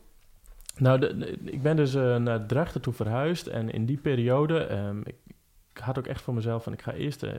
[0.78, 3.48] Nou, de, ik ben dus uh, naar Drachten toe verhuisd.
[3.48, 6.74] En in die periode, um, ik, ik, had ook echt voor mezelf van...
[6.74, 7.32] ik ga eerst uh,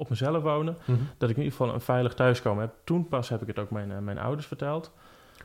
[0.00, 0.76] op mezelf wonen.
[0.84, 1.08] Mm -hmm.
[1.18, 2.74] Dat ik in ieder geval een veilig thuiskomen heb.
[2.84, 4.92] Toen pas heb ik het ook mijn, mijn ouders verteld.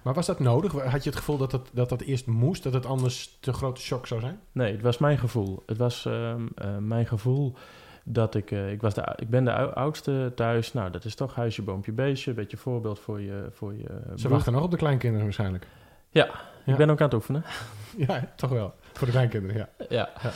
[0.06, 0.72] Maar was dat nodig?
[0.72, 3.82] Had je het gevoel dat dat, dat, dat eerst moest, dat het anders te grote
[3.82, 4.40] shock zou zijn?
[4.52, 5.64] Nee, het was mijn gevoel.
[5.66, 7.56] Het was uh, uh, mijn gevoel
[8.04, 10.74] dat ik, uh, ik, was de, ik ben de oudste thuis.
[10.74, 12.30] Nou, dat is toch huisje, boompje, beestje.
[12.30, 13.48] Een beetje voorbeeld voor je.
[13.52, 15.68] Voor je Ze wachten nog op de kleinkinderen waarschijnlijk.
[16.10, 16.30] Ja,
[16.66, 17.44] ja, ik ben ook aan het oefenen.
[18.08, 18.74] ja, toch wel.
[18.98, 19.70] Voor de kleinkinderen, ja.
[19.90, 20.32] Ja, ja.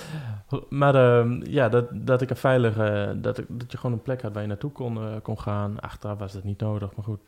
[0.69, 4.21] maar ehm, ja, dat, dat ik een veilige, dat, ik, dat je gewoon een plek
[4.21, 5.79] had waar je naartoe kon, kon gaan.
[5.79, 7.19] Achteraf was dat niet nodig, maar goed,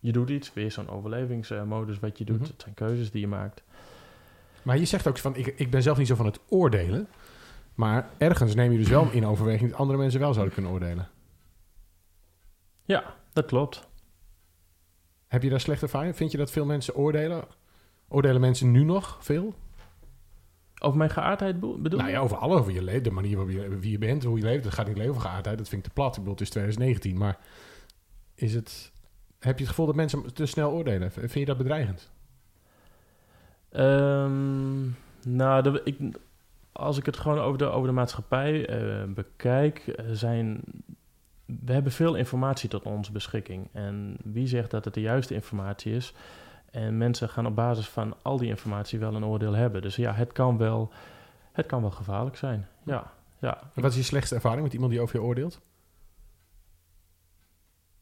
[0.00, 2.36] je doet iets, weer zo'n overlevingsmodus wat je doet.
[2.36, 2.52] Mm -hmm.
[2.52, 3.62] Het zijn keuzes die je maakt.
[4.62, 7.08] Maar je zegt ook van, ik, ik ben zelf niet zo van het oordelen.
[7.74, 11.08] Maar ergens neem je dus wel in overweging dat andere mensen wel zouden kunnen oordelen.
[12.84, 13.88] Ja, dat klopt.
[15.26, 16.16] Heb je daar slechte ervaring?
[16.16, 17.44] Vind je dat veel mensen oordelen?
[18.08, 19.54] Oordelen mensen nu nog veel?
[20.84, 22.58] Over mijn geaardheid bedoel Nou ja, over alles.
[22.58, 24.64] Over je leven, de manier waarop je, wie je bent, hoe je leeft.
[24.64, 25.58] Dat gaat niet alleen over geaardheid.
[25.58, 26.10] Dat vind ik te plat.
[26.10, 27.18] Ik bedoel, het is 2019.
[27.18, 27.38] Maar
[28.34, 28.92] is het
[29.44, 31.12] heb je het gevoel dat mensen te snel oordelen?
[31.12, 32.10] Vind je dat bedreigend?
[33.76, 35.98] Um, nou, de, ik,
[36.72, 40.60] als ik het gewoon over de, over de maatschappij uh, bekijk, eh, zijn.
[41.44, 43.68] We hebben veel informatie tot onze beschikking.
[43.72, 46.14] En wie zegt dat het de juiste informatie is?
[46.74, 49.82] En mensen gaan op basis van al die informatie wel een oordeel hebben.
[49.82, 50.92] Dus ja, het kan wel,
[51.52, 52.68] het kan wel gevaarlijk zijn.
[52.84, 53.58] Ja, ja.
[53.74, 55.60] wat is je slechtste ervaring met iemand die over je oordeelt?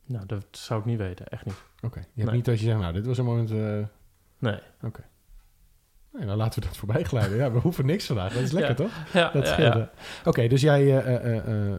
[0.06, 1.62] Nou, dat zou ik niet weten, echt niet.
[1.82, 3.50] Oké, je hebt niet dat je zegt, nou, dit was een moment...
[3.50, 3.84] Uh...
[4.38, 4.58] Nee.
[4.82, 5.04] Oké.
[6.12, 7.36] Nee, dan laten we dat voorbij glijden.
[7.36, 8.32] Ja, we hoeven niks vandaag.
[8.32, 8.92] Dat is lekker, toch?
[9.12, 9.90] Ja, dat ja, ja.
[10.24, 11.06] Oké, dus jij...
[11.06, 11.74] Uh, uh,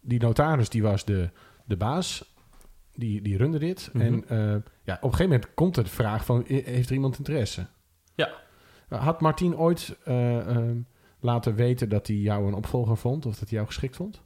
[0.00, 1.30] die notaris, die was de,
[1.64, 2.29] de baas.
[3.00, 3.90] Die, die runde dit.
[3.92, 4.24] Mm -hmm.
[4.26, 6.44] En ja, op een gegeven moment komt er de vraag van...
[6.46, 7.66] Heeft er iemand interesse?
[8.14, 8.30] Ja.
[8.88, 9.96] Had Martien ooit
[11.20, 13.26] laten weten dat hij jou een opvolger vond?
[13.26, 14.22] Of dat hij jou geschikt vond?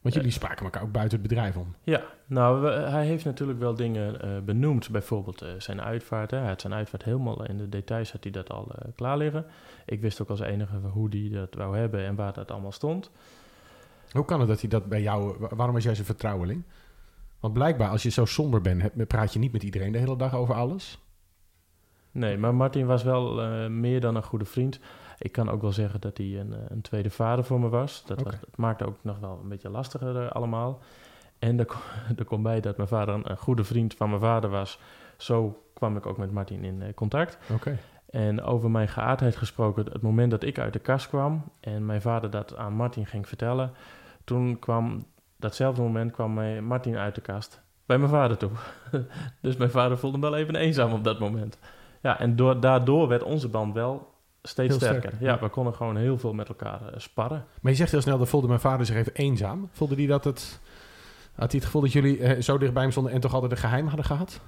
[0.00, 1.74] Want jullie spraken elkaar ook buiten het bedrijf om.
[1.82, 4.90] Ja, nou, we, hij heeft natuurlijk wel dingen uh, benoemd.
[4.90, 6.30] Bijvoorbeeld uh, zijn uitvaart.
[6.30, 6.38] Hè.
[6.38, 9.46] Hij had zijn uitvaart helemaal in de details had hij dat al uh, klaar liggen.
[9.86, 13.10] Ik wist ook als enige hoe hij dat wou hebben en waar dat allemaal stond.
[14.10, 15.36] Hoe kan het dat hij dat bij jou...
[15.38, 16.62] Waarom was jij zijn vertrouweling?
[17.40, 20.34] Want blijkbaar, als je zo somber bent, praat je niet met iedereen de hele dag
[20.34, 21.02] over alles.
[22.10, 24.80] Nee, maar Martin was wel meer dan een goede vriend.
[25.18, 28.04] Ik kan ook wel zeggen dat hij een, eh, een tweede vader voor me was.
[28.06, 28.32] Dat, okay.
[28.32, 30.80] was, dat maakte ook nog wel een beetje lastiger uh, allemaal.
[31.38, 31.66] En er,
[32.18, 34.80] er komt bij dat mijn vader een, een, goede vriend van mijn vader was.
[35.16, 37.38] Zo kwam ik ook met Martin in uh, contact.
[37.52, 37.78] Okay.
[38.10, 42.02] En over mijn geaardheid gesproken, het moment dat ik uit de kast kwam en mijn
[42.02, 43.72] vader dat aan Martin ging vertellen,
[44.24, 45.04] toen kwam
[45.38, 48.50] datzelfde moment kwam mij Martin uit de kast bij mijn vader toe.
[49.42, 51.58] dus mijn vader voelde hem wel even eenzaam op dat moment.
[52.02, 55.08] Ja, en door, daardoor werd onze band wel Steeds Heel sterker.
[55.08, 57.44] sterk, Ja, we konden gewoon heel veel met elkaar eh, sparren.
[57.60, 59.68] Maar je zegt heel snel, dat voelde mijn vader zich even eenzaam.
[59.72, 60.60] Voelde hij dat het...
[61.34, 63.58] Had hij het gevoel dat jullie eh, zo dichtbij hem stonden en toch altijd een
[63.58, 64.40] geheim hadden gehad?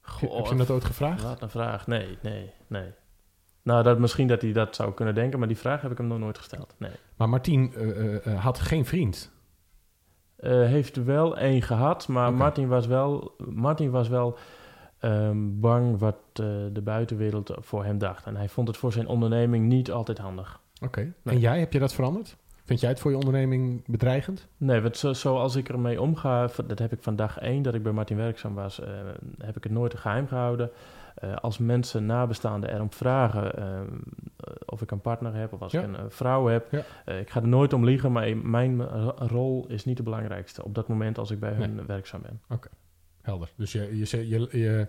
[0.00, 1.22] Heb je- heb je hem dat ooit gevraagd?
[1.22, 1.86] Wat een vraag.
[1.86, 2.92] Nee, nee, nee.
[3.62, 6.06] Nou, dat, misschien dat hij dat zou kunnen denken, maar die vraag heb ik hem
[6.06, 6.74] nog nooit gesteld.
[6.78, 6.90] Nee.
[7.16, 9.32] Maar eh, eh, eh, had geen vriend.
[10.42, 12.32] Eh, heeft wel één gehad, maar.
[12.32, 14.38] Martin was wel, Martin was wel
[14.98, 18.26] ehm, bang wat eh, de buitenwereld voor hem dacht.
[18.26, 20.60] En hij vond het voor zijn onderneming niet altijd handig.
[20.80, 21.00] Oké.
[21.00, 21.34] Nee.
[21.34, 22.36] En jij, heb je dat veranderd?
[22.64, 24.46] Vind jij het voor je onderneming bedreigend?
[24.56, 27.82] Nee, want zo, zoals ik ermee omga, dat heb ik van dag één dat ik
[27.82, 28.88] bij Martin werkzaam was, eh,
[29.38, 30.70] heb ik het nooit geheim gehouden.
[31.14, 33.80] Eh, als mensen nabestaanden erom vragen eh,
[34.66, 35.80] of ik een partner heb of als Ja.
[35.80, 37.12] ik een eh, vrouw heb, Ja.
[37.14, 38.82] ik ga er nooit om liegen, maar mijn
[39.28, 41.68] rol is niet de belangrijkste op dat moment als ik bij Nee.
[41.68, 42.60] hun werkzaam ben.
[43.22, 43.52] Helder.
[43.56, 44.86] Dus je, je, je, je,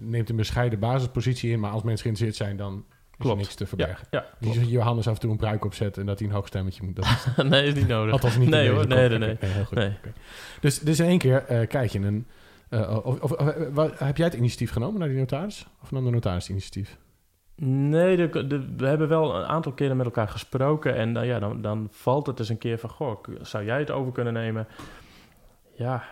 [0.00, 3.38] neemt een bescheiden basispositie in, maar als mensen geïnteresseerd zijn, dan is er Klopt.
[3.40, 4.06] niks te Ja, verbergen.
[4.10, 6.46] ja Dus je Johannes af en toe een pruik opzet en dat hij een hoog
[6.46, 6.96] stemmetje moet.
[6.96, 8.12] Dat is nee, is niet nodig.
[8.12, 9.32] althans niet Nee in hoor, deze nee, nee, nee.
[9.34, 9.78] Oké, heel goed.
[9.78, 9.88] Nee.
[9.98, 10.12] Oké.
[10.60, 12.26] Dus, dus in één keer kijk je een...
[12.68, 15.66] eh, of, of, of, eh, heb jij het initiatief genomen naar die notaris?
[15.82, 16.96] Of nam de notaris initiatief?
[17.62, 20.94] Nee, de, de- we hebben wel een aantal keren met elkaar gesproken.
[20.96, 22.90] En dan, ja, dan, dan valt het eens een keer van...
[22.90, 24.66] Goh, zou jij het over kunnen nemen?
[25.72, 26.02] Ja,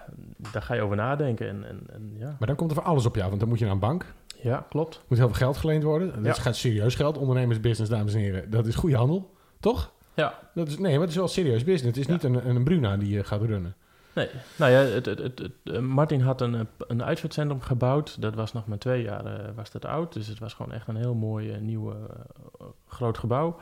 [0.52, 1.48] daar ga je over nadenken.
[1.48, 2.36] En, en, en ja.
[2.38, 4.14] Maar dan komt er voor alles op jou, want dan moet je naar een bank.
[4.42, 5.02] ja, klopt.
[5.08, 6.22] Moet heel veel geld geleend worden.
[6.22, 6.42] Dat Ja.
[6.42, 7.18] gaat serieus geld.
[7.18, 8.50] Ondernemersbusiness, dames en heren.
[8.50, 9.92] Dat is goede handel, toch?
[10.14, 10.38] Ja.
[10.54, 11.84] Dat is, nee, maar het is wel serieus business.
[11.86, 12.12] Het is Ja.
[12.12, 13.74] niet een, een Bruna die je gaat runnen.
[14.14, 18.20] Nee, nou ja, het, het, het, eh, Martin had een, eh, een uitvaartcentrum gebouwd.
[18.20, 20.12] Dat was nog maar twee jaar eh, was dat oud.
[20.12, 21.94] Dus het was gewoon echt een heel mooi nieuw
[22.86, 23.56] groot gebouw.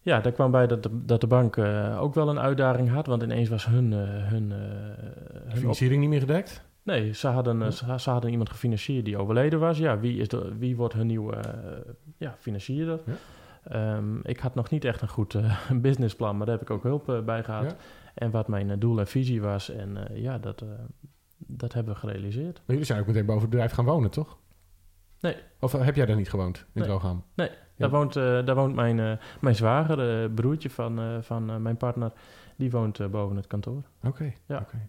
[0.00, 1.58] Ja, daar kwam bij dat de, dat de bank
[1.98, 3.06] ook wel een uitdaging had.
[3.06, 3.92] Want ineens was hun...
[3.92, 6.62] eh, hun, hun op- Financiering niet meer gedekt?
[6.82, 7.70] Nee, ze hadden, Ja.
[7.70, 9.78] ze, ze hadden iemand gefinancierd die overleden was.
[9.78, 11.36] Ja, wie, is de, wie wordt hun nieuwe
[12.16, 12.98] ja, financierder?
[13.06, 13.12] Ja.
[13.64, 15.36] Ehm, ik had nog niet echt een goed
[15.82, 17.64] businessplan, maar daar heb ik ook hulp bij gehad.
[17.64, 17.76] Ja.
[18.14, 19.70] En wat mijn eh, doel en visie was.
[19.70, 20.68] En eh, ja, dat, eh,
[21.36, 22.56] dat hebben we gerealiseerd.
[22.56, 24.38] Maar jullie zijn ook meteen boven het bedrijf gaan wonen, toch?
[25.20, 25.36] Nee.
[25.60, 26.84] Of heb jij daar niet gewoond in Nee.
[26.84, 27.24] Drooghaam?
[27.34, 27.48] Ja.
[27.76, 32.12] Daar woont, daar woont mijn, mijn zwager, broertje van, van mijn partner.
[32.56, 33.82] Die woont boven het kantoor.
[34.02, 34.32] Oké.
[34.46, 34.58] Ja.
[34.58, 34.88] oké.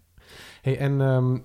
[0.62, 1.38] Hey, en ehm,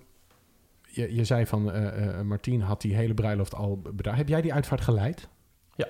[0.81, 4.17] je, je zei van eh Martien had die hele bruiloft al bedacht.
[4.17, 5.29] Heb jij die uitvaart geleid?
[5.75, 5.87] Ja.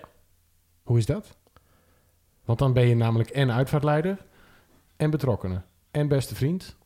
[0.84, 1.38] Hoe is dat?
[2.45, 4.17] Want dan ben je namelijk en uitvaartleider
[4.95, 6.78] en betrokkenen en beste vriend.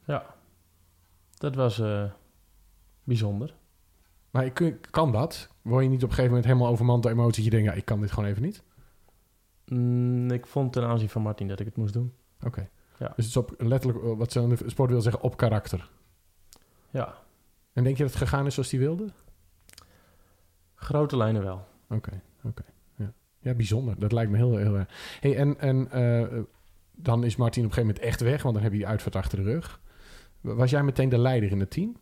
[1.37, 2.03] Dat was eh,
[3.03, 3.55] bijzonder.
[4.29, 5.49] Maar ik- kan dat?
[5.61, 7.35] Word je niet op een gegeven moment helemaal overmand door emoties?
[7.35, 8.63] Dat je denkt, ja, ik kan dit gewoon even niet?
[9.65, 12.13] Mm, ik vond ten aanzien van Martin dat ik het moest doen.
[12.43, 12.69] Oké.
[12.97, 13.07] Ja.
[13.07, 15.89] Dus het is op letterlijk, eh, wat ze in de sport wil zeggen, op karakter.
[16.89, 17.13] Ja,
[17.73, 19.07] En denk je dat het gegaan is zoals hij wilde?
[20.75, 21.67] grote lijnen wel.
[21.89, 22.63] Oké, oké.
[22.95, 23.13] Ja.
[23.39, 23.99] ja, bijzonder.
[23.99, 25.17] Dat lijkt me heel, heel erg.
[25.19, 26.39] Hey, en en eh,
[26.95, 29.15] dan is Martin op een gegeven moment echt weg, want dan heb je die uitvaart
[29.15, 29.79] achter de rug.
[30.41, 31.95] Was jij meteen de leider in het team?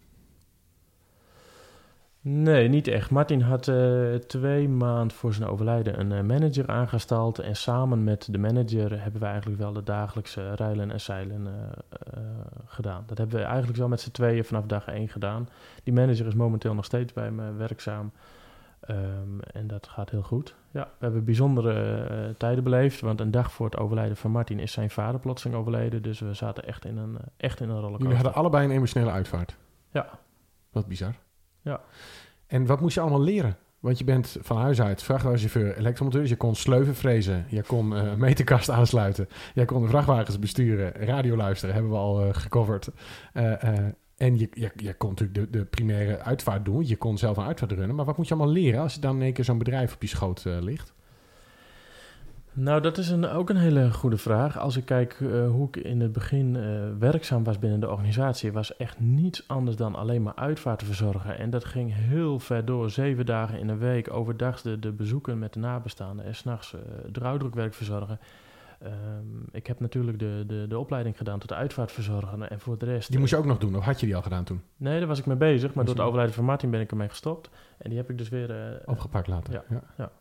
[2.24, 3.10] Nee, niet echt.
[3.10, 7.40] Martin had eh, twee maanden voor zijn overlijden een eh, manager aangesteld.
[7.40, 12.22] En samen met de manager hebben we eigenlijk wel de dagelijkse rijlen en zeilen eh,
[12.66, 13.04] gedaan.
[13.08, 15.50] Dat hebben we eigenlijk wel met z'n tweeën vanaf dag één gedaan.
[15.84, 18.12] Die manager is momenteel nog steeds bij me werkzaam.
[18.82, 20.56] Ehm, en dat gaat heel goed.
[20.72, 23.02] Ja, we hebben bijzondere eh, tijden beleefd.
[23.02, 26.02] Want een dag voor het overlijden van Martin is zijn vader plotseling overleden.
[26.02, 28.08] Dus we zaten echt in een, eh, echt in een rollercoaster.
[28.08, 29.58] Jullie hadden allebei een emotionele uitvaart.
[29.92, 30.10] Ja.
[30.72, 31.16] Wat bizar.
[31.62, 31.82] Ja.
[32.48, 33.58] En wat moest je allemaal leren?
[33.80, 36.22] Want je bent van huis uit vrachtwagenchauffeur, elektromonteur.
[36.22, 37.46] Dus je kon sleuven frezen.
[37.50, 39.28] Je kon een meterkast aansluiten.
[39.54, 40.92] Jij kon de vrachtwagens besturen.
[40.94, 42.90] Radio luisteren hebben we al eh, gecoverd.
[44.22, 46.88] En je, je, je kon natuurlijk de, de primaire uitvaart doen.
[46.88, 47.96] Je kon zelf een uitvaart runnen.
[47.96, 50.08] Maar wat moet je allemaal leren als dan in één keer zo'n bedrijf op je
[50.08, 50.94] schoot eh, ligt?
[52.54, 54.58] Nou, dat is een, ook een hele goede vraag.
[54.60, 56.64] Als ik kijk eh, hoe ik in het begin eh,
[57.00, 61.38] werkzaam was binnen de organisatie, was echt niets anders dan alleen maar uitvaarten verzorgen.
[61.38, 65.40] En dat ging heel ver door, zeven dagen in een week, overdag de, de bezoeken
[65.40, 68.20] met de nabestaanden en s'nachts uh, het rouwdrukwerk verzorgen.
[68.84, 73.10] Um, ik heb natuurlijk de, de, de opleiding gedaan tot uitvaartverzorger en voor de rest...
[73.10, 74.62] Die moest je ook nog doen, of had je die al gedaan toen?
[74.78, 77.10] Nee, daar was ik mee bezig, maar door het overlijden van Martin ben ik ermee
[77.10, 77.50] gestopt.
[77.78, 78.72] En die heb ik dus weer...
[78.72, 79.54] Uh, Opgepakt later.
[79.54, 79.84] Ja, ja.
[79.98, 80.12] ja.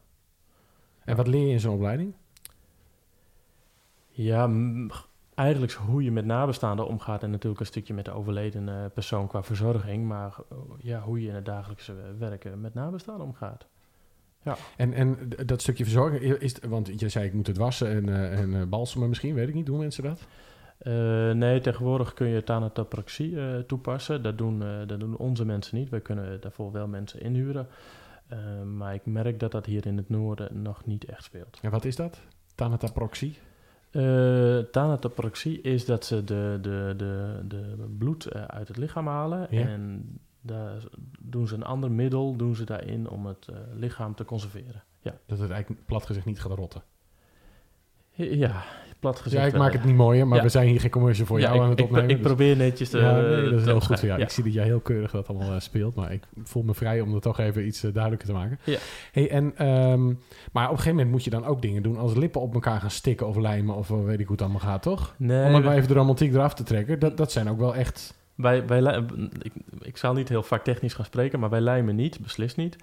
[1.04, 2.14] En wat leer je in zo'n opleiding?
[4.08, 4.50] Ja,
[5.34, 9.42] eigenlijk hoe je met nabestaanden omgaat en natuurlijk een stukje met de overledene persoon qua
[9.42, 10.36] verzorging, maar
[10.78, 13.66] ja, hoe je in het dagelijkse werken met nabestaanden omgaat.
[14.42, 14.56] Ja.
[14.76, 18.38] En, en dat stukje verzorging, is, want je zei ik moet het wassen en, uh,
[18.38, 20.26] en uh, balsemen misschien, weet ik niet, doen mensen dat?
[20.82, 24.22] Uh, nee, tegenwoordig kun je thanatopraxie uh, toepassen.
[24.22, 25.88] Dat doen, dat doen onze mensen niet.
[25.88, 27.68] Wij kunnen daarvoor wel mensen inhuren.
[28.30, 31.58] Eh, maar ik merk dat dat hier in het noorden nog niet echt speelt.
[31.62, 32.20] En wat is dat?
[32.54, 33.38] Thanatoproxie?
[33.92, 34.58] Uh,
[35.62, 39.46] is dat ze de, de, de, de bloed uit het lichaam halen.
[39.50, 39.66] Ja.
[39.66, 40.04] En
[40.40, 40.82] daar
[41.20, 44.82] doen ze een ander middel doen ze daarin om het uh, lichaam te conserveren.
[45.00, 45.18] Ja.
[45.26, 46.82] Dat het eigenlijk plat gezegd niet gaat rotten.
[48.12, 48.62] Ja,
[48.98, 49.40] plat gezegd.
[49.40, 50.42] Ja, ik wel, maak het niet mooier, maar Ja.
[50.42, 52.10] we zijn hier geen commercial voor Ja, jou ik, aan het opnemen.
[52.10, 54.20] ik dus- probeer netjes te ja, nee, dat is heel goed voor jou.
[54.20, 57.00] Ik zie dat jij heel keurig dat allemaal eh, speelt, maar ik voel me vrij
[57.00, 58.58] om er toch even iets eh, duidelijker te maken.
[58.64, 58.78] Ja.
[59.12, 60.06] Hey, en, ehm,
[60.52, 62.80] maar op een gegeven moment moet je dan ook dingen doen als lippen op elkaar
[62.80, 65.14] gaan stikken of lijmen of eh, weet ik hoe het allemaal gaat, toch?
[65.18, 66.98] Nee, Om het maar even de romantiek eraf te trekken.
[66.98, 68.18] Dat, dat zijn ook wel echt...
[68.40, 69.04] Wij, wij,
[69.42, 72.76] ik, ik zal niet heel vaak technisch gaan spreken, maar wij lijmen niet, beslist niet.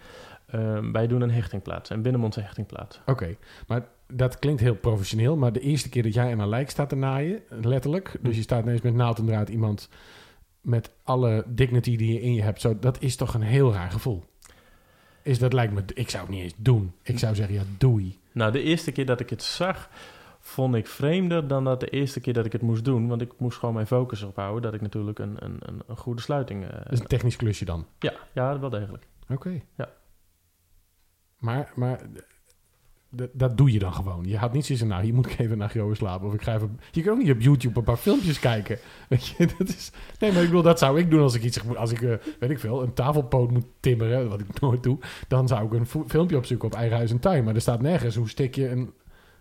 [0.48, 3.00] Ehm, wij doen een hechtingplaats, een binnenmondse hechtingplaats.
[3.06, 3.36] Oké,
[3.67, 6.89] maar dat klinkt heel professioneel, maar de eerste keer dat jij aan een lijk staat
[6.89, 9.89] te naaien, letterlijk, dus je staat ineens met naald en draad iemand
[10.62, 13.91] met alle dignity die je in je hebt, zo, dat is toch een heel raar
[13.91, 14.24] gevoel.
[15.22, 16.93] Is dat lijkt me, ik zou het niet eens doen.
[17.04, 18.20] Ik zou zeggen, ja, doei.
[18.32, 19.89] Nou, de eerste keer dat ik het zag,
[20.47, 23.07] vond ik vreemder dan dat de eerste keer dat ik het moest doen.
[23.07, 26.21] Want ik moest gewoon mijn focus ophouden dat ik natuurlijk een, een, een, een goede
[26.21, 26.67] sluiting...
[26.69, 27.86] Dat is een technisch klusje dan.
[27.99, 29.07] ja, ja, wel degelijk.
[29.29, 29.62] Oké.
[29.75, 29.89] Ja.
[31.38, 31.99] Maar, maar
[33.31, 34.25] dat doe je dan gewoon.
[34.25, 36.27] Je gaat niet zeggen, nou, hier moet ik even naar Groen slapen.
[36.27, 36.79] Of ik ga even...
[36.91, 38.77] Je kan ook niet op YouTube een paar filmpjes kijken.
[39.10, 39.91] Weet je, dat is...
[40.19, 41.75] Nee, maar ik bedoel, dat zou ik doen als ik iets...
[41.75, 44.99] Als ik, eh, weet ik veel, een tafelpoot moet timmeren, wat ik nooit doe.
[45.27, 47.43] Dan zou ik een filmpje opzoeken op eigen huis en tuin.
[47.43, 48.93] Maar er staat nergens, hoe stik je een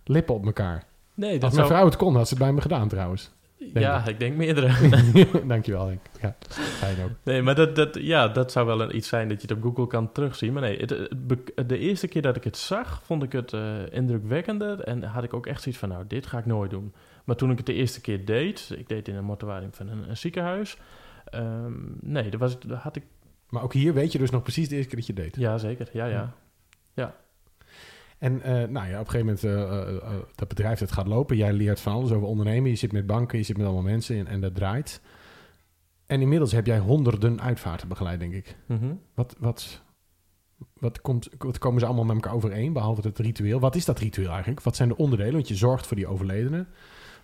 [0.04, 0.84] lippen op elkaar.
[1.16, 1.66] Nee, Als dat mijn zou...
[1.68, 3.34] vrouw het kon, had ze het bij me gedaan trouwens.
[3.74, 4.70] Ja, ik denk meerdere.
[5.48, 6.00] Dankjewel, Henk.
[6.20, 7.10] Ja, fijn ook.
[7.22, 9.62] Nee, maar dat, dat, ja, dat zou wel een, iets zijn dat je het op
[9.62, 10.52] Google kan terugzien.
[10.52, 13.52] Maar nee, het, het be- de eerste keer dat ik het zag, vond ik het
[13.52, 14.80] eh, indrukwekkender.
[14.80, 16.94] En had ik ook echt zoiets van, nou, dit ga ik nooit doen.
[17.24, 20.08] Maar toen ik het de eerste keer deed, ik deed in een mortuarium van een,
[20.08, 20.76] een ziekenhuis.
[21.24, 23.02] ehm, nee, daar, was, had ik...
[23.48, 25.36] Maar ook hier weet je dus nog precies de eerste keer dat je deed.
[25.36, 25.88] Ja, zeker.
[25.92, 26.06] Ja,
[26.94, 27.14] ja.
[28.18, 31.36] En eh, nou ja, op een gegeven moment, eh, eh, dat bedrijf dat gaat lopen.
[31.36, 32.70] Jij leert van alles over ondernemen.
[32.70, 35.00] Je zit met banken, je zit met allemaal mensen en, en dat draait.
[36.06, 38.56] En inmiddels heb jij honderden uitvaarten begeleid, denk ik.
[38.66, 38.94] Mhm.
[39.14, 39.82] Wat, wat,
[40.78, 43.60] wat, komt, wat komen ze allemaal met elkaar overeen, behalve het ritueel?
[43.60, 44.62] Wat is dat ritueel eigenlijk?
[44.62, 45.32] Wat zijn de onderdelen?
[45.32, 46.68] Want je zorgt voor die overledenen.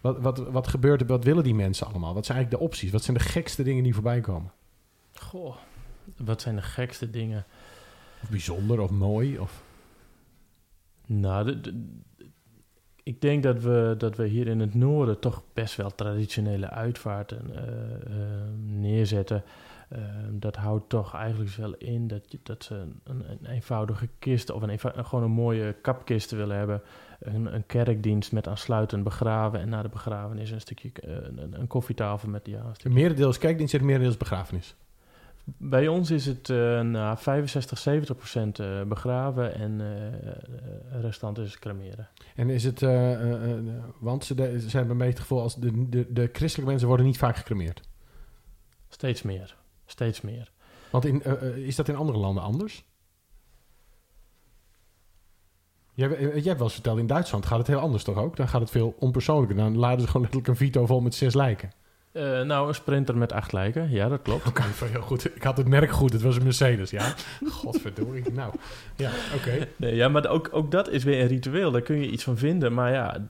[0.01, 1.07] Wat, wat, wat gebeurt er?
[1.07, 2.15] Wat willen die mensen allemaal?
[2.15, 2.91] Wat zijn eigenlijk de opties?
[2.91, 4.53] Wat zijn de gekste dingen die voorbij komen?
[5.15, 5.57] Goh,
[6.17, 7.45] wat zijn de gekste dingen?
[8.23, 9.39] Of bijzonder of mooi?
[9.39, 9.62] Of...
[11.21, 11.61] Nou,
[13.03, 17.55] ik denk dat we, dat we hier in het noorden toch best wel traditionele uitvaarten
[17.55, 19.45] eh, eh, neerzetten.
[19.93, 19.99] Eh,
[20.31, 24.63] dat houdt toch eigenlijk wel in dat, je, dat ze een, een eenvoudige kist of
[24.63, 26.83] een gewoon een mooie kapkist willen hebben.
[27.21, 29.61] Een, een kerkdienst met aansluitend begraven.
[29.61, 33.39] En na de begrafenis een stukje eh, een, een koffietafel met ja, Een stukje merendeels
[33.39, 34.75] kijkdienst en merendeels begrafenis.
[35.45, 41.59] Bij ons is het eh nou, 65, 70 procent eh, begraven en eh restant is
[41.59, 42.09] cremeren.
[42.35, 43.65] En is het, eh, eh, eh,
[43.99, 46.89] want ze, de, ze hebben een beetje het gevoel als de, de, de christelijke mensen
[46.89, 47.81] worden niet vaak gecremeerd.
[48.89, 49.57] Steeds meer.
[49.87, 50.53] Steeds meer.
[50.91, 52.85] Want in, eh, eh, is dat in andere landen anders?
[55.95, 58.37] Jij, eh, jij hebt wel eens verteld, in Duitsland gaat het heel anders toch ook?
[58.37, 59.57] Dan gaat het veel onpersoonlijker.
[59.57, 61.71] Dan laden ze gewoon letterlijk een Vito vol met zes lijken.
[62.13, 63.91] Eh, nou, een sprinter met acht lijken.
[63.91, 64.47] Ja, dat klopt.
[64.47, 65.37] Oké, heel goed.
[65.37, 66.13] Ik had het merk goed.
[66.13, 67.15] Het was een Mercedes, ja.
[67.61, 68.33] Godverdorie.
[68.33, 68.55] Nou,
[68.97, 69.69] ja, oké.
[69.77, 71.71] Nee, ja, maar ook, ook dat is weer een ritueel.
[71.71, 72.75] Daar kun je iets van vinden.
[72.75, 73.27] Maar ja,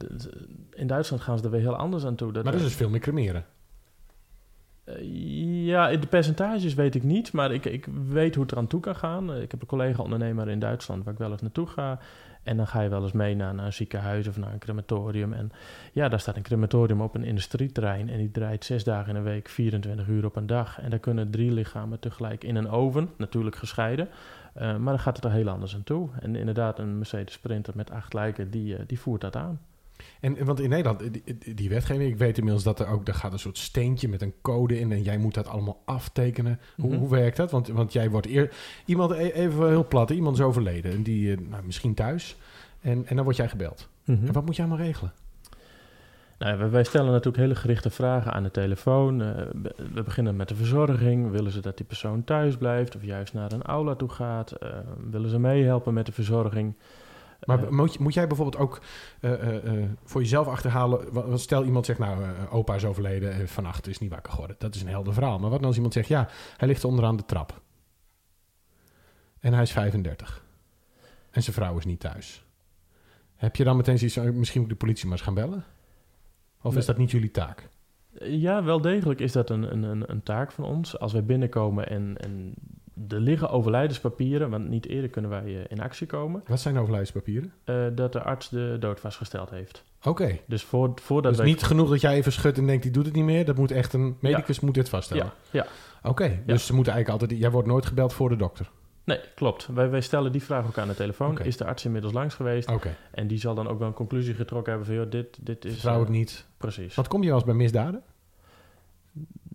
[0.75, 2.33] in Duitsland gaan ze er weer heel anders aan toe.
[2.33, 3.45] Dat Maar dat is dus veel meer cremeren.
[4.85, 4.95] Eh,
[5.67, 8.97] ja, de percentages weet ik niet, maar ik, ik weet hoe het eraan toe kan
[8.97, 9.35] gaan.
[9.35, 11.99] Ik heb een collega-ondernemer in Duitsland waar ik wel eens naartoe ga.
[12.43, 15.33] En dan ga je wel eens mee naar, een ziekenhuis of naar een crematorium.
[15.33, 15.53] En
[15.93, 18.09] ja, daar staat een crematorium op een industrieterrein.
[18.09, 20.81] En die draait zes dagen in een week, 24 uur op een dag.
[20.81, 24.09] En daar kunnen drie lichamen tegelijk in een oven, natuurlijk gescheiden.
[24.55, 26.09] Eh, maar dan gaat het er heel anders aan toe.
[26.21, 29.61] En inderdaad, een Mercedes Sprinter met acht lijken, die, eh, die voert dat aan.
[30.23, 31.03] En, want in Nederland,
[31.57, 34.35] die, wetgeving, ik weet inmiddels dat er ook, daar gaat een soort steentje met een
[34.43, 36.61] code in en jij moet dat allemaal aftekenen.
[36.77, 36.99] Hoe, Mhm.
[36.99, 37.51] hoe werkt dat?
[37.51, 38.51] Want, want jij wordt eer,
[38.85, 42.37] iemand, e- even heel plat, iemand is overleden en die, eh, nou, misschien thuis.
[42.81, 43.89] En, en dan word jij gebeld.
[44.05, 45.13] En wat moet jij allemaal regelen?
[46.39, 49.23] Nou, wij- stellen natuurlijk hele gerichte vragen aan de telefoon.
[49.23, 49.29] Eh,
[49.63, 51.31] we- we beginnen met de verzorging.
[51.31, 54.53] Willen ze dat die persoon thuis blijft of juist naar een aula toe gaat?
[54.53, 54.69] Eh,
[55.11, 56.75] willen ze meehelpen met de verzorging?
[57.47, 58.83] Maar Eh, moet, moet jij bijvoorbeeld ook
[59.21, 61.13] eh, eh, voor jezelf achterhalen...
[61.13, 64.57] want Stel iemand zegt, nou, opa is overleden, eh, vannacht is niet wakker geworden.
[64.59, 65.39] Dat is een helder verhaal.
[65.39, 67.61] Maar wat nou als iemand zegt, ja, hij ligt onderaan de trap.
[69.41, 70.45] En hij is 35.
[71.31, 72.45] En zijn vrouw is niet thuis.
[73.37, 75.65] Heb je dan meteen zoiets van, misschien moet ik de politie maar eens gaan bellen?
[76.63, 77.69] Of is dat niet jullie taak?
[78.21, 80.99] Ja, wel degelijk is dat een, een, een, een taak van ons.
[80.99, 82.55] Als wij binnenkomen en, en
[83.09, 87.53] er liggen overlijdenspapieren, want niet eerder kunnen wij eh, in actie komen, Wat zijn overlijdenspapieren?
[87.65, 89.85] eh, dat de arts de dood vastgesteld heeft.
[90.05, 90.39] Oké.
[90.47, 91.51] Dus voor, voordat Dus wij...
[91.51, 93.45] niet genoeg dat jij even schudt en denkt, die doet het niet meer.
[93.45, 95.25] Dat moet echt een medicus moet dit vaststellen.
[95.25, 95.67] Ja, ja,
[96.11, 97.41] Oké, dus ze moeten eigenlijk altijd...
[97.41, 98.71] Jij wordt nooit gebeld voor de dokter.
[99.05, 99.67] nee, klopt.
[99.67, 101.39] Wij, wij stellen die vraag ook aan de telefoon.
[101.41, 102.69] Is de arts inmiddels langs geweest?
[102.71, 105.65] Oké, En die zal dan ook wel een conclusie getrokken hebben van, joh, dit, dit
[105.65, 105.73] is...
[105.73, 106.47] vertrouw ik eh, niet.
[106.57, 106.95] Precies.
[106.95, 108.03] Wat kom je eens bij misdaden?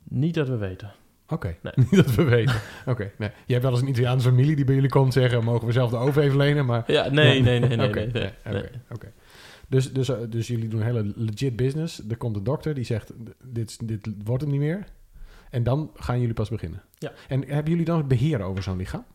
[0.04, 0.92] Niet dat we weten.
[1.30, 1.74] Oké, Nee.
[1.92, 2.56] niet dat we weten.
[2.86, 3.30] Oké, nee.
[3.46, 5.44] Je hebt wel eens een Italiaanse familie die bij jullie komt zeggen...
[5.44, 6.92] mogen we zelf de oven even lenen, maar...
[6.92, 7.44] Ja, nee, Ja.
[7.44, 7.88] nee, nee, nee.
[7.90, 9.12] Oké, nee, nee, oké.
[9.68, 12.02] Dus, dus, eh, dus jullie doen hele legit business.
[12.10, 13.14] Er komt een dokter die zegt,
[13.44, 14.86] dit, dit wordt hem niet meer.
[15.50, 16.82] En dan gaan jullie pas beginnen.
[16.98, 17.12] Ja.
[17.28, 19.06] En hebben jullie dan het beheer over zo'n lichaam?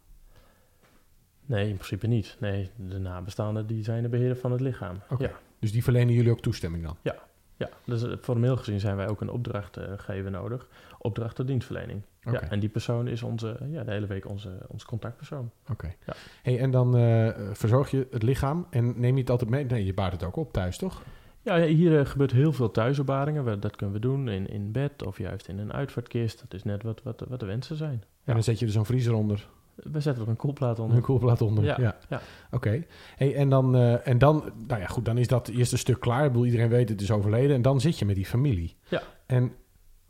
[1.46, 2.36] Nee, in principe niet.
[2.40, 4.96] Nee, de nabestaanden die zijn de beheerder van het lichaam.
[5.08, 5.22] Oké.
[5.22, 6.96] Ja, Dus die verlenen jullie ook toestemming dan?
[7.02, 10.68] ja, dus eh, formeel gezien zijn wij ook een opdrachtgever nodig.
[11.04, 12.02] Opdracht tot dienstverlening.
[12.20, 15.50] Ja, en die persoon is onze, ja, de hele week onze, onze contactpersoon.
[15.70, 15.94] Oké.
[16.06, 16.12] Ja.
[16.42, 19.64] Hey, en dan eh, verzorg je het lichaam en neem je het altijd mee?
[19.64, 21.02] Nee, je baart het ook op thuis, toch?
[21.40, 23.60] Ja, ja, hier eh, gebeurt heel veel thuisopbaringen.
[23.60, 26.40] Dat kunnen we doen in, in bed of juist in een uitvaartkist.
[26.40, 28.02] Dat is net wat, wat, wat de wensen zijn.
[28.24, 30.96] En dan zet je er zo'n vriezer onder, We zetten er een koelplaat onder.
[30.96, 31.64] een koelplaat onder.
[31.64, 31.76] Ja.
[31.78, 32.20] Ja, ja.
[32.50, 32.84] Oké.
[33.16, 36.24] Hey, en, dan, eh, en dan, nou ja, goed, dan is dat eerste stuk klaar.
[36.24, 37.56] Ik bedoel, iedereen weet het is overleden.
[37.56, 38.76] En dan zit je met die familie.
[38.88, 39.02] Ja.
[39.26, 39.52] En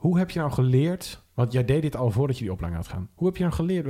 [0.03, 2.93] hoe heb je nou geleerd, want jij deed dit al voordat je die opleiding had
[2.93, 3.09] gaan.
[3.15, 3.87] Hoe heb je nou geleerd?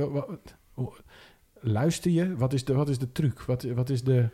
[1.59, 2.35] Luister je?
[2.35, 3.41] Wat is de, wat is de truc?
[3.41, 4.29] Wat, wat is de,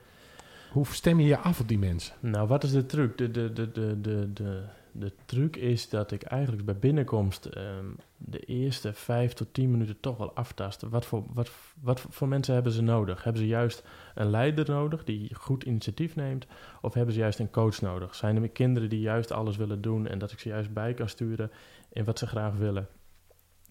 [0.71, 2.15] hoe stem je je af op die mensen?
[2.19, 3.17] Nou, wat is de truc?
[3.17, 7.85] De, de, de, de, de, de, de truc is dat ik eigenlijk bij binnenkomst ehm,
[8.17, 10.81] de eerste vijf tot tien minuten toch wel aftast.
[10.81, 13.23] Wat voor, wat, wat voor mensen hebben ze nodig?
[13.23, 13.83] Hebben ze juist
[14.19, 16.45] een leider nodig die goed initiatief neemt?
[16.81, 18.15] Of hebben ze juist een coach nodig?
[18.15, 21.09] Zijn er kinderen die juist alles willen doen en dat ik ze juist bij kan
[21.09, 21.51] sturen
[21.91, 22.87] in wat ze graag willen?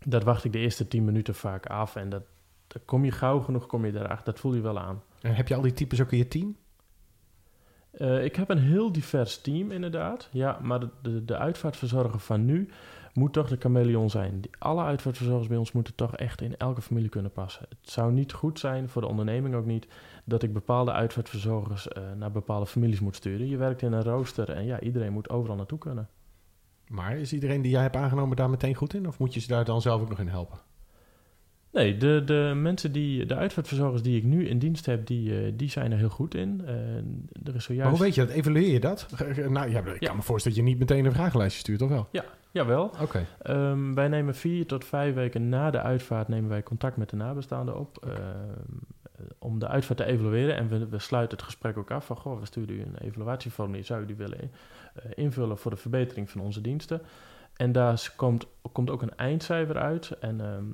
[0.05, 2.23] Dat wacht ik de eerste tien minuten vaak af en dat,
[2.67, 4.33] dat kom je gauw genoeg, kom je daarachter.
[4.33, 5.03] Dat voel je wel aan.
[5.21, 6.57] En heb je al die types ook in je team?
[7.91, 10.29] Eh, ik heb een heel divers team, inderdaad.
[10.33, 12.69] Ja, maar de, de, de uitvaartverzorger van nu
[13.19, 14.41] moet toch de chameleon zijn.
[14.41, 17.67] Die, alle uitvaartverzorgers bij ons moeten toch echt in elke familie kunnen passen.
[17.69, 19.87] Het zou niet goed zijn, voor de onderneming ook niet,
[20.25, 23.49] dat ik bepaalde uitvaartverzorgers eh, naar bepaalde families moet sturen.
[23.49, 26.09] Je werkt in een rooster en ja, iedereen moet overal naartoe kunnen.
[26.89, 29.09] Maar is iedereen die jij hebt aangenomen daar meteen goed in?
[29.09, 30.59] Of moet je ze daar dan zelf ook nog in helpen?
[31.73, 35.53] Nee, de, de mensen die, de uitvaartverzorgers die ik nu in dienst heb, die, eh,
[35.57, 36.63] die zijn er heel goed in.
[36.67, 36.75] Eh,
[37.49, 37.69] er is zojuist...
[37.69, 38.31] Maar hoe weet je dat?
[38.31, 39.07] Evalueer je dat?
[39.49, 40.07] Nou, ja, ik Ja.
[40.09, 42.09] kan me voorstellen dat je niet meteen een vragenlijstje stuurt, of wel?
[42.51, 42.91] Jawel.
[43.03, 43.27] Oké.
[43.43, 47.17] Ehm, wij nemen vier tot vijf weken na de uitvaart nemen wij contact met de
[47.17, 48.05] nabestaanden op.
[48.07, 48.17] ehm,
[49.39, 50.57] om de uitvaart te evalueren.
[50.57, 52.17] En we, we sluiten het gesprek ook af van...
[52.17, 53.85] Goh, we sturen u een evaluatieformulier.
[53.85, 54.51] Zou u die willen eh,
[55.15, 57.01] invullen voor de verbetering van onze diensten?
[57.59, 60.11] En daar komt, komt ook een eindcijfer uit.
[60.21, 60.65] En ehm,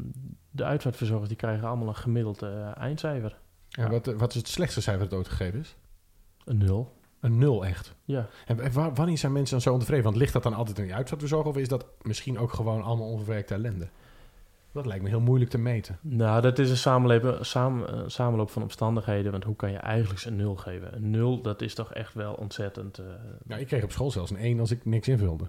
[0.51, 3.37] de uitvaartverzorgers die krijgen allemaal een gemiddeld eh, eindcijfer.
[3.71, 5.77] En wat, wat is het slechtste cijfer dat ooit gegeven is?
[6.45, 6.93] Een nul.
[7.21, 7.95] Een nul echt.
[8.05, 8.27] Ja.
[8.47, 10.05] En en wa- wanneer zijn mensen dan zo ontevreden?
[10.05, 13.09] Want ligt dat dan altijd in die uitvaartverzorger of is dat misschien ook gewoon allemaal
[13.09, 13.89] onverwerkte ellende?
[14.73, 15.99] Dat lijkt me heel moeilijk te meten.
[16.01, 19.33] Nou, dat is een samenloop, samen, een samenloop van omstandigheden.
[19.33, 20.95] Want hoe kan je eigenlijk een nul geven?
[20.95, 22.99] Een nul, dat is toch echt wel ontzettend...
[22.99, 23.05] eh,
[23.45, 25.45] Nou, ik kreeg op school zelfs een 1 als ik niks invulde.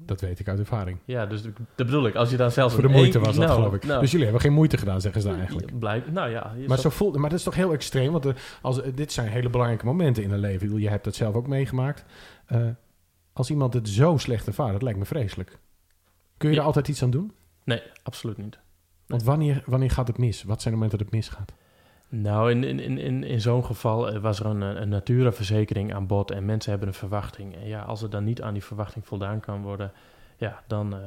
[0.00, 0.98] Dat weet ik uit ervaring.
[1.04, 2.14] Ja, dus dat bedoel ik.
[2.14, 3.84] Als je dan zelfs Voor de moeite één- was dat, nou, geloof ik.
[3.84, 5.78] Nou, Dus jullie hebben geen moeite gedaan, zeggen ze dan eigenlijk.
[5.78, 6.52] Blijkt, nou ja.
[6.56, 8.32] Maar, zat- zo voelt, maar dat is toch heel extreem, want eh,
[8.62, 10.78] als, eh, dit zijn hele belangrijke momenten in een leven.
[10.80, 12.04] Je hebt dat zelf ook meegemaakt.
[12.46, 12.66] Eh,
[13.32, 15.58] als iemand het zo slecht ervaart, dat lijkt me vreselijk.
[16.36, 16.60] Kun je Ja.
[16.60, 17.32] er altijd iets aan doen?
[17.64, 18.58] Nee, absoluut niet.
[19.06, 20.42] Want wanneer, wanneer gaat het mis?
[20.42, 21.52] Wat zijn de momenten dat het misgaat?
[22.08, 26.30] Nou, in, in, in, in, zo'n geval eh, was er een, een Natura-verzekering aan bod
[26.30, 27.54] en mensen hebben een verwachting.
[27.54, 29.92] En ja, als er dan niet aan die verwachting voldaan kan worden,
[30.36, 31.00] ja, dan eh,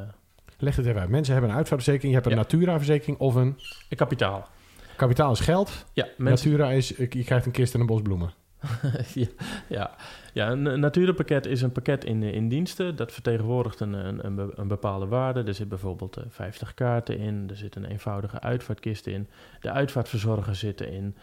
[0.62, 1.10] Leg het even uit.
[1.10, 2.48] Mensen hebben een uitvaartverzekering, je hebt een Ja.
[2.50, 3.56] Natura-verzekering of een
[3.90, 4.48] een kapitaal.
[4.96, 5.86] kapitaal is geld.
[5.94, 8.34] Ja, mensen, Natura is, eh, je krijgt een kist en een bos bloemen.
[9.68, 9.96] ja,
[10.34, 12.96] ja, een Natura-pakket is een pakket in, in diensten.
[12.96, 15.44] Dat vertegenwoordigt een, een, een be- een bepaalde waarde.
[15.44, 17.46] Er zit bijvoorbeeld eh, 50 kaarten in.
[17.50, 19.28] Er zit een eenvoudige uitvaartkist in.
[19.60, 21.16] De uitvaartverzorger zit erin.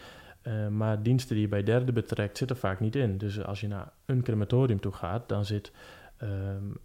[0.43, 3.19] Eh, maar diensten die je bij derden betrekt, zitten vaak niet in.
[3.19, 5.73] Dus als je naar een crematorium toe gaat, dan zit
[6.17, 6.31] ehm,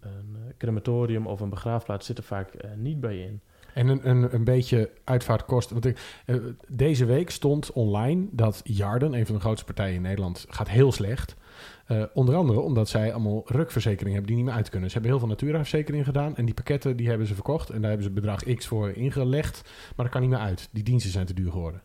[0.00, 3.40] een crematorium of een begraafplaats zit er vaak eh, niet bij in.
[3.74, 5.72] En een, een, een beetje uitvaartkosten.
[5.72, 6.36] Want ik, eh,
[6.68, 10.92] deze week stond online dat Jarden, een van de grootste partijen in Nederland, gaat heel
[10.92, 11.36] slecht.
[11.86, 14.88] Eh, onder andere omdat zij allemaal rukverzekeringen hebben die niet meer uit kunnen.
[14.88, 16.36] Ze hebben heel veel Natura-verzekeringen gedaan.
[16.36, 17.70] En die pakketten die hebben ze verkocht.
[17.70, 19.62] En daar hebben ze bedrag X voor ingelegd.
[19.96, 20.68] Maar dat kan niet meer uit.
[20.72, 21.82] Die diensten zijn te duur geworden.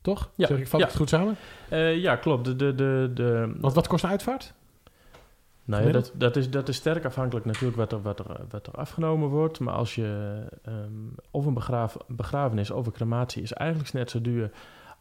[0.00, 0.30] Toch?
[0.34, 0.86] Ja, Zeg ik, vat ja.
[0.86, 1.36] het goed samen?
[1.68, 2.44] Eh, ja, klopt.
[2.44, 4.54] De, de, de, de, Want wat kost een uitvaart?
[5.70, 8.66] Nou ja, dat, dat, is, dat is sterk afhankelijk natuurlijk wat er, wat er, wat
[8.66, 9.60] er afgenomen wordt.
[9.60, 10.92] Maar als je ehm,
[11.30, 14.50] of een begraaf, begrafenis of een crematie is eigenlijk net zo duur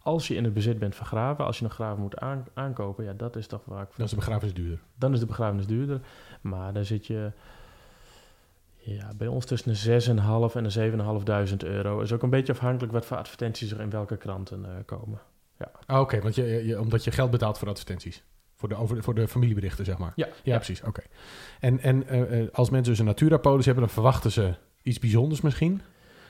[0.01, 1.45] als je in het bezit bent vergraven.
[1.45, 3.89] Als je een graaf moet aan- aankopen, ja, dat is toch vaak...
[3.95, 4.79] Dat is de begrafenis duurder.
[4.95, 5.99] Dan is de begrafenis duurder.
[6.41, 7.31] Maar dan zit je
[8.77, 10.01] ja, bij ons tussen de
[10.51, 11.99] 6.500 en de 7.500 euro.
[11.99, 15.19] Is ook een beetje afhankelijk wat voor advertenties er in welke kranten eh, komen.
[15.85, 18.23] Ah, Oké, want je, je, omdat je geld betaalt voor advertenties.
[18.59, 20.11] Voor de, over, voor de familieberichten, zeg maar.
[20.15, 20.55] Ja, Ja, ja.
[20.55, 20.83] precies.
[20.83, 21.01] Oké.
[21.59, 25.41] En, en eh, eh, als mensen dus een Natura-polis hebben, dan verwachten ze iets bijzonders
[25.41, 25.81] misschien.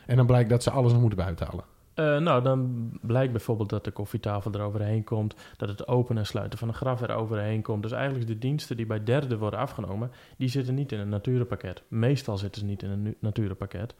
[0.05, 1.63] En dan blijkt dat ze alles nog moeten bijbetalen.
[1.93, 6.59] Eh, nou, dan blijkt bijvoorbeeld dat de koffietafel eroverheen komt, dat het openen en sluiten
[6.59, 7.83] van een graf eroverheen komt.
[7.83, 11.83] Dus eigenlijk de diensten die bij derden worden afgenomen, die zitten niet in een natuurpakket.
[11.87, 13.95] Meestal zitten ze niet in een natuurpakket.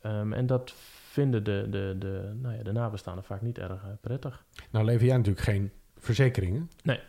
[0.00, 0.74] Ehm, en dat
[1.10, 4.44] vinden de, de, de, nou ja, de nabestaanden vaak niet erg prettig.
[4.70, 6.70] Nou lever jij natuurlijk geen verzekeringen.
[6.82, 7.00] Nee.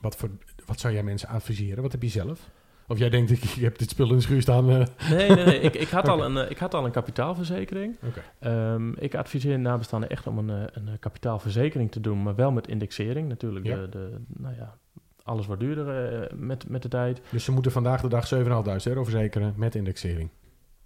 [0.00, 0.30] Wat, voor,
[0.66, 1.82] wat zou jij mensen adviseren?
[1.82, 2.50] Wat heb je zelf?
[2.88, 4.70] Of jij denkt, ik, ik heb dit spul in de schuur staan.
[4.70, 5.60] eh, Nee, nee, nee.
[5.60, 7.96] Ik, ik, had al een, eh, ik had al een kapitaalverzekering.
[8.02, 8.22] Oké.
[8.38, 12.68] Ehm, ik adviseer nabestaanden echt om een, eh, een kapitaalverzekering te doen, maar wel met
[12.68, 13.28] indexering.
[13.28, 13.76] Natuurlijk, Ja.
[13.76, 14.74] de, de, nou ja,
[15.22, 17.20] alles wordt duurder met, met de tijd.
[17.30, 20.28] Dus ze moeten vandaag de dag 7.500 euro verzekeren met indexering.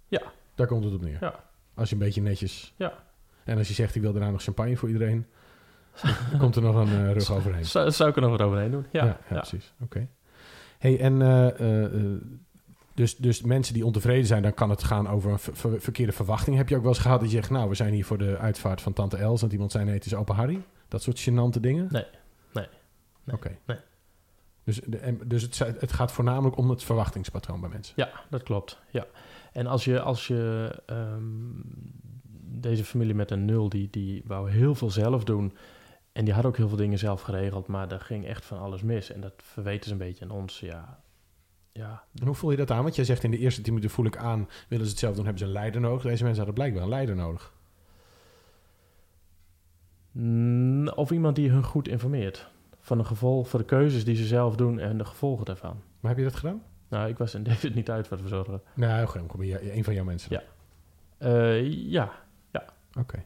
[0.07, 0.21] Ja.
[0.55, 1.17] Daar komt het op neer.
[1.21, 1.43] Ja.
[1.73, 2.73] Als je een beetje netjes...
[2.77, 2.93] Ja.
[3.43, 5.25] En als je zegt, ik wil daarna nog champagne voor iedereen...
[6.39, 7.65] komt er nog een eh, rug overheen.
[7.65, 8.85] Zou, zou ik er nog wat overheen doen?
[8.91, 9.35] Ja, ja, ja.
[9.35, 9.73] precies.
[9.81, 10.07] Oké.
[10.77, 12.21] Hey, en eh, eh,
[12.93, 16.11] dus, dus mensen die ontevreden zijn, dan kan het gaan over een ver- ver- verkeerde
[16.11, 16.55] verwachting.
[16.57, 18.37] Heb je ook wel eens gehad dat je zegt, nou, we zijn hier voor de
[18.37, 19.41] uitvaart van tante Els...
[19.41, 20.61] en iemand zei, nee, het is open Harry?
[20.87, 21.87] Dat soort gênante dingen?
[21.91, 22.05] Nee,
[22.53, 22.67] nee,
[23.23, 23.57] nee, Oké.
[23.65, 23.77] nee.
[24.63, 27.93] Dus, de, dus het, het gaat voornamelijk om het verwachtingspatroon bij mensen.
[27.97, 28.79] Ja, dat klopt.
[28.89, 29.05] Ja.
[29.51, 31.23] En als je, als je ehm,
[32.61, 35.53] deze familie met een nul, die, die wou heel veel zelf doen.
[36.19, 38.81] En die had ook heel veel dingen zelf geregeld, maar er ging echt van alles
[38.81, 39.11] mis.
[39.11, 40.59] En dat verweten ze een beetje aan ons.
[40.59, 40.99] Ja,
[41.71, 42.83] ja En hoe voel je dat aan?
[42.83, 44.49] Want jij zegt in de eerste tien minuten voel ik aan...
[44.67, 46.01] willen ze het zelf doen, hebben ze een leider nodig.
[46.01, 47.53] Deze mensen hadden blijkbaar een leider nodig.
[50.11, 52.49] Mm, Of iemand die hun goed informeert.
[52.79, 55.81] Van de gevolg, voor de keuzes die ze zelf doen en de gevolgen daarvan.
[55.99, 56.63] Maar heb je dat gedaan?
[56.87, 58.61] Nou, ik was in David niet uit wat we zorgen.
[58.73, 60.31] Nou, kom je, een van jouw mensen.
[60.31, 60.43] Ja.
[61.17, 62.11] Eh, ja,
[62.97, 63.25] Oké.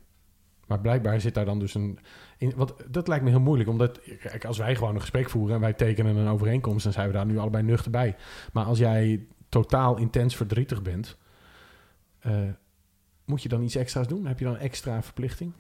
[0.74, 2.00] Maar blijkbaar zit daar dan dus een...
[2.38, 2.54] In,
[2.90, 4.00] dat lijkt me heel moeilijk, omdat...
[4.20, 6.84] Kijk, als wij gewoon een gesprek voeren en wij tekenen een overeenkomst...
[6.84, 8.16] dan zijn we daar nu allebei nuchter bij.
[8.54, 11.18] Maar als jij totaal intens verdrietig bent...
[12.20, 12.34] eh,
[13.26, 14.26] moet je dan iets extra's doen?
[14.26, 15.52] Heb je dan extra verplichting?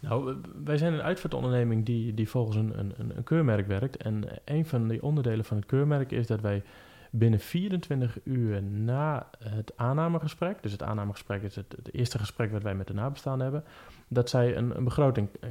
[0.00, 3.96] Nou, wij zijn een uitvaartonderneming die, die volgens een, een, een keurmerk werkt.
[3.96, 6.62] En een van de onderdelen van het keurmerk is dat wij
[7.10, 12.62] binnen 24 uur na het aannamegesprek, dus het aannamegesprek is het, het eerste gesprek wat
[12.62, 13.64] wij met de nabestaanden hebben,
[14.08, 15.50] dat zij een, een begroting eh,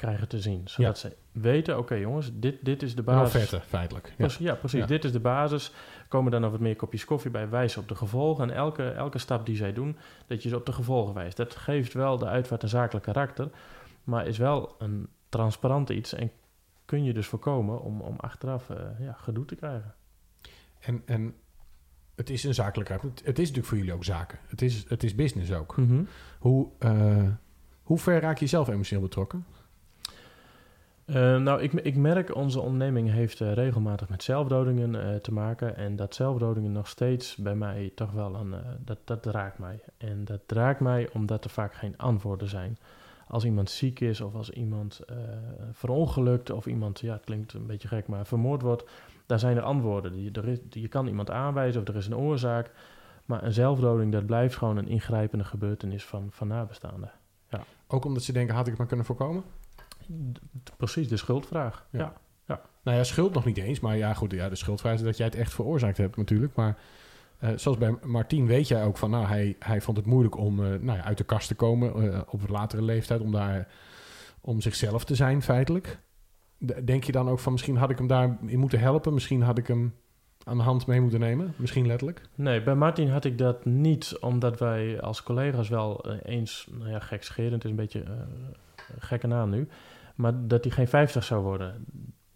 [0.00, 0.68] krijgen te zien.
[0.68, 3.42] Zodat ze weten, oké jongens, dit, dit is de Een basis.
[3.42, 4.06] offerte, feitelijk.
[4.06, 4.14] Ja.
[4.16, 4.80] Precies, ja, precies.
[4.80, 4.86] Ja.
[4.86, 5.72] Dit is de basis.
[6.08, 8.50] Komen dan nog wat meer kopjes koffie bij, wijzen op de gevolgen.
[8.50, 11.36] En elke, elke stap die zij doen, dat je ze op de gevolgen wijst.
[11.36, 13.50] Dat geeft wel de uitvaart een zakelijk karakter,
[14.04, 16.12] maar is wel een transparant iets.
[16.12, 16.30] En
[16.84, 19.94] kun je dus voorkomen om, om achteraf eh, ja, gedoe te krijgen.
[20.80, 21.34] En, en
[22.20, 23.02] het is een zakelijkheid.
[23.02, 24.38] Het, het is natuurlijk voor jullie ook zaken.
[24.46, 25.76] Het is, het is business ook.
[26.38, 27.28] Hoe, eh,
[27.82, 29.44] hoe ver raak je zelf emotioneel betrokken?
[31.04, 35.76] Eh, nou, ik, ik merk, onze onderneming heeft eh, regelmatig met zelfdodingen te maken.
[35.76, 38.54] En dat zelfdodingen nog steeds bij mij toch wel een...
[38.84, 39.80] dat, dat raakt mij.
[39.96, 42.78] En dat raakt mij omdat er vaak geen antwoorden zijn.
[43.28, 45.00] Als iemand ziek is of als iemand
[45.72, 48.84] verongelukt of iemand, ja, het klinkt een beetje gek, maar vermoord wordt,
[49.30, 50.12] daar zijn er antwoorden.
[50.12, 52.70] Die, er is, je kan iemand aanwijzen of er is een oorzaak.
[53.24, 57.12] Maar een zelfdoding, dat blijft gewoon een ingrijpende gebeurtenis van, van nabestaanden.
[57.86, 59.42] Ook omdat ze denken, had ik het maar kunnen voorkomen?
[60.76, 61.86] Precies, de schuldvraag.
[61.90, 62.12] Ja.
[62.46, 62.60] ja.
[62.82, 63.80] Nou ja, schuld nog niet eens.
[63.80, 66.54] Maar ja, goed, ja, de schuldvraag is dat jij het echt veroorzaakt hebt natuurlijk.
[66.54, 66.78] Maar
[67.38, 69.10] eh, zoals bij Martien weet jij ook van...
[69.10, 72.12] Nou, hij, hij vond het moeilijk om eh, nou ja, uit de kast te komen
[72.12, 73.20] eh, op een latere leeftijd.
[73.20, 73.68] Om daar
[74.40, 75.98] om zichzelf te zijn feitelijk.
[76.84, 79.14] Denk je dan ook van misschien had ik hem daarin moeten helpen?
[79.14, 79.94] Misschien had ik hem
[80.44, 81.54] aan de hand mee moeten nemen?
[81.56, 82.20] Misschien letterlijk?
[82.34, 86.90] Nee, bij Martin had ik dat niet, omdat wij als collega's wel eh, eens, nou
[86.90, 88.10] ja, gekscherend is een beetje eh,
[88.94, 89.68] een gekke naam nu,
[90.14, 91.84] maar dat hij geen 50 zou worden.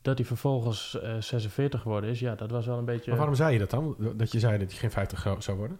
[0.02, 3.08] Dat hij vervolgens eh 46 geworden is, ja, dat was wel een beetje...
[3.10, 3.96] Maar waarom zei je dat dan?
[4.16, 5.78] Dat je zei dat hij geen 50 gro- zou worden?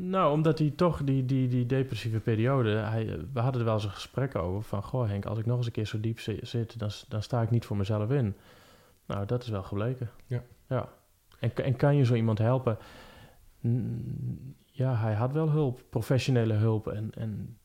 [0.00, 3.84] Nou, omdat hij toch die, die, die depressieve periode, hij, we hadden er wel eens
[3.84, 6.38] een gesprek over van, goh Henk, als ik nog eens een keer zo diep zi-
[6.42, 8.34] zit, dan, dan sta ik niet voor mezelf in.
[9.06, 10.10] Nou, dat is wel gebleken.
[10.26, 10.42] Ja.
[10.68, 10.88] ja.
[11.38, 12.78] En, en kan je zo iemand helpen?
[14.64, 16.86] Ja, hij had wel hulp, professionele hulp.
[16.86, 17.58] En, en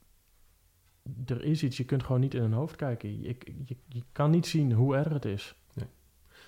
[1.25, 3.21] er is iets, je kunt gewoon niet in een hoofd kijken.
[3.21, 5.55] Je, je, je kan niet zien hoe erg het is.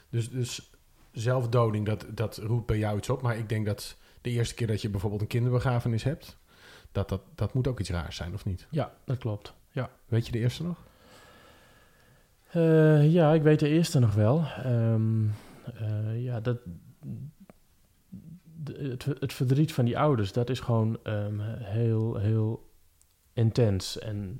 [0.09, 0.71] Dus, dus
[1.11, 3.21] zelfdoding, dat, dat roept bij jou iets op.
[3.21, 6.37] Maar ik denk dat de eerste keer dat je bijvoorbeeld een kinderbegrafenis hebt,
[6.91, 8.67] dat, dat, dat moet ook iets raars zijn, of niet?
[8.69, 9.53] Ja, dat klopt.
[9.71, 9.89] Ja.
[10.05, 10.83] Weet je de eerste nog?
[12.51, 14.43] Eh, ja, ik weet de eerste nog wel.
[14.63, 15.25] Ehm,
[15.75, 16.57] eh, ja, dat,
[18.73, 22.69] het, het verdriet van die ouders, dat is gewoon ehm, heel, heel
[23.33, 23.99] intens.
[23.99, 24.39] En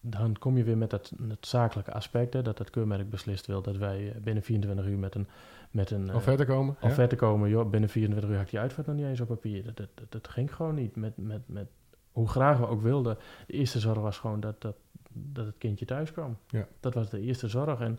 [0.00, 3.62] dan kom je weer met dat, het zakelijke aspect, hè, dat het keurmerk beslist wil
[3.62, 5.28] dat wij eh, binnen 24 uur met een,
[5.70, 6.76] met een eh, Offerte komen?
[6.80, 6.88] ja?
[6.88, 7.48] offerte komen.
[7.48, 9.64] Joh, binnen 24 uur had ik die uitvaart nog niet eens op papier.
[9.64, 10.96] Dat, dat, dat, dat ging gewoon niet.
[10.96, 11.66] Met, met, met,
[12.12, 13.18] hoe graag we ook wilden.
[13.46, 14.76] De eerste zorg was gewoon dat, dat,
[15.12, 16.36] dat het kindje thuis kwam.
[16.48, 16.66] Ja.
[16.80, 17.80] Dat was de eerste zorg.
[17.80, 17.98] En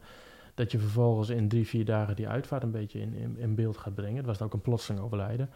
[0.54, 3.78] dat je vervolgens in drie, vier dagen die uitvaart een beetje in, in, in beeld
[3.78, 4.18] gaat brengen.
[4.18, 5.50] Het was ook een plotseling overlijden.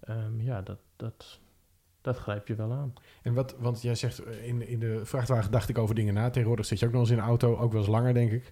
[0.00, 1.40] Ehm, ja, dat, dat,
[2.00, 2.92] dat grijp je wel aan.
[3.22, 6.30] En wat, want jij zegt, eh, in, in de vrachtwagen dacht ik over dingen na.
[6.30, 8.50] Tegenwoordig zit je ook nog eens in de auto, ook wel eens langer, denk ik.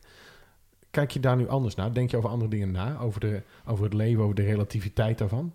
[0.90, 1.92] Kijk je daar nu anders naar?
[1.92, 2.98] Denk je over andere dingen na?
[3.00, 5.52] Over, de, over het leven, over de relativiteit daarvan?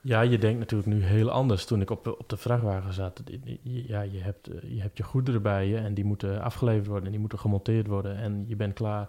[0.00, 1.64] Ja, je denkt natuurlijk nu heel anders.
[1.64, 3.22] Toen ik op, de- op de vrachtwagen zat,
[3.62, 7.04] ja, je hebt, eh, je hebt je goederen bij je en die moeten afgeleverd worden
[7.04, 8.16] en die moeten gemonteerd worden.
[8.16, 9.08] En je bent klaar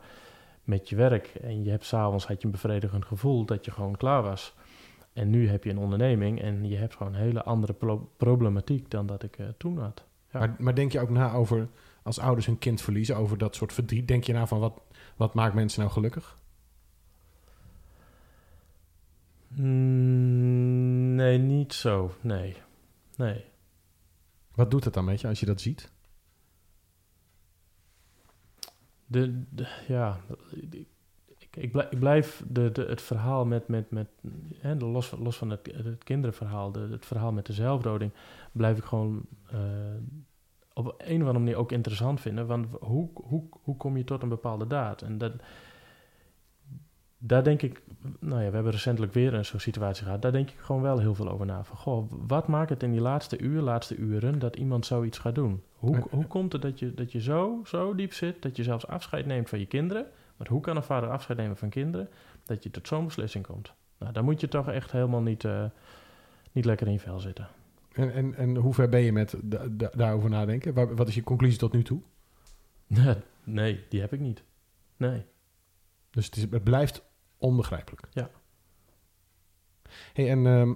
[0.63, 1.27] met je werk.
[1.41, 4.53] En je hebt s'avonds had je een bevredigend gevoel dat je gewoon klaar was.
[5.13, 8.89] En nu heb je een onderneming en je hebt gewoon een hele andere pro- problematiek
[8.91, 10.03] dan dat ik eh, toen had.
[10.31, 10.39] Ja.
[10.39, 11.67] Maar, maar denk je ook na over,
[12.03, 14.07] als ouders hun kind verliezen, over dat soort verdriet?
[14.07, 14.81] Denk je na van, wat,
[15.15, 16.37] wat maakt mensen nou gelukkig?
[19.47, 22.13] Mm, nee, niet zo.
[22.21, 22.57] Nee.
[23.15, 23.45] Nee.
[24.55, 25.91] Wat doet het dan met je als je dat ziet?
[29.05, 30.19] De, de- ja,
[30.71, 30.87] ik,
[31.55, 34.07] ik, blijf, ik blijf de, de, het verhaal met, met, met
[34.55, 38.11] hè, de los, van- los van het, het kinderverhaal, de, het verhaal met de zelfdoding,
[38.51, 39.59] blijf ik gewoon eh,
[40.75, 42.47] op een of andere manier ook interessant vinden.
[42.47, 45.01] Want hoe, hoe, hoe kom je tot een bepaalde daad?
[45.01, 45.31] En dat,
[47.17, 47.81] daar denk ik,
[48.19, 50.21] nou ja, we hebben recentelijk weer een zo'n situatie gehad.
[50.21, 51.63] Daar denk ik gewoon wel heel veel over na.
[51.63, 55.35] Van, goh, wat maakt het in die laatste uur, laatste uren, dat iemand zoiets gaat
[55.35, 55.63] doen?
[55.75, 58.87] Hoe, hoe komt het dat je, dat je zo, zo diep zit, dat je zelfs
[58.87, 60.05] afscheid neemt van je kinderen?
[60.37, 62.09] Want hoe kan een vader afscheid nemen van kinderen,
[62.45, 63.73] dat je tot zo'n beslissing komt?
[63.97, 65.63] Nou, dan moet je toch echt helemaal niet, eh,
[66.51, 67.47] niet lekker in je vel zitten.
[67.95, 70.73] En, en, en hoe ver ben je met da- da- daarover nadenken?
[70.73, 72.01] Waar- wat is je conclusie tot nu toe?
[73.43, 74.43] nee, die heb ik niet.
[74.97, 75.25] Nee.
[76.09, 77.03] Dus het, is, het blijft
[77.37, 78.07] onbegrijpelijk.
[78.11, 78.29] Ja.
[80.13, 80.73] Hey, en ehm,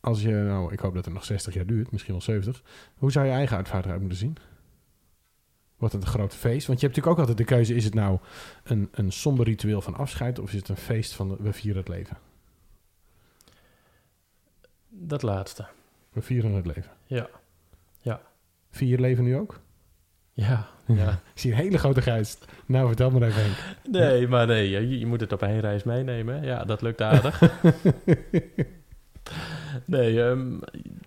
[0.00, 2.62] als je, nou, ik hoop dat het nog 60 jaar duurt, misschien wel 70.
[2.94, 4.36] Hoe zou je eigen uitvaart eruit moeten zien?
[5.76, 6.66] Wordt het een groot feest?
[6.66, 8.18] Want je hebt natuurlijk ook altijd de keuze: is het nou
[8.62, 11.88] een, een somber ritueel van afscheid of is het een feest van we vieren het
[11.88, 12.18] leven?
[14.88, 15.68] Dat laatste.
[16.12, 16.90] We vieren het leven.
[17.06, 17.28] Ja.
[18.00, 18.20] Ja.
[18.70, 19.60] Vier je leven nu ook?
[20.32, 20.68] Ja.
[20.86, 21.10] ja.
[21.10, 22.44] Ik zie een hele grote geest.
[22.66, 23.56] Nou, vertel me even, Henk.
[23.90, 26.42] Nee, maar nee, je, je moet het op één reis meenemen.
[26.42, 27.40] Ja, dat lukt aardig.
[29.84, 30.58] nee, ehm,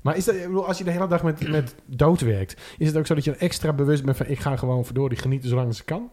[0.02, 3.06] Maar is dat, als je de hele dag met, met dood werkt, is het ook
[3.06, 6.12] zo dat je extra bewust bent van ik ga gewoon verdorie genieten zolang ik kan?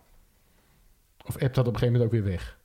[1.27, 2.59] Of appt dat op een gegeven moment ook weer weg?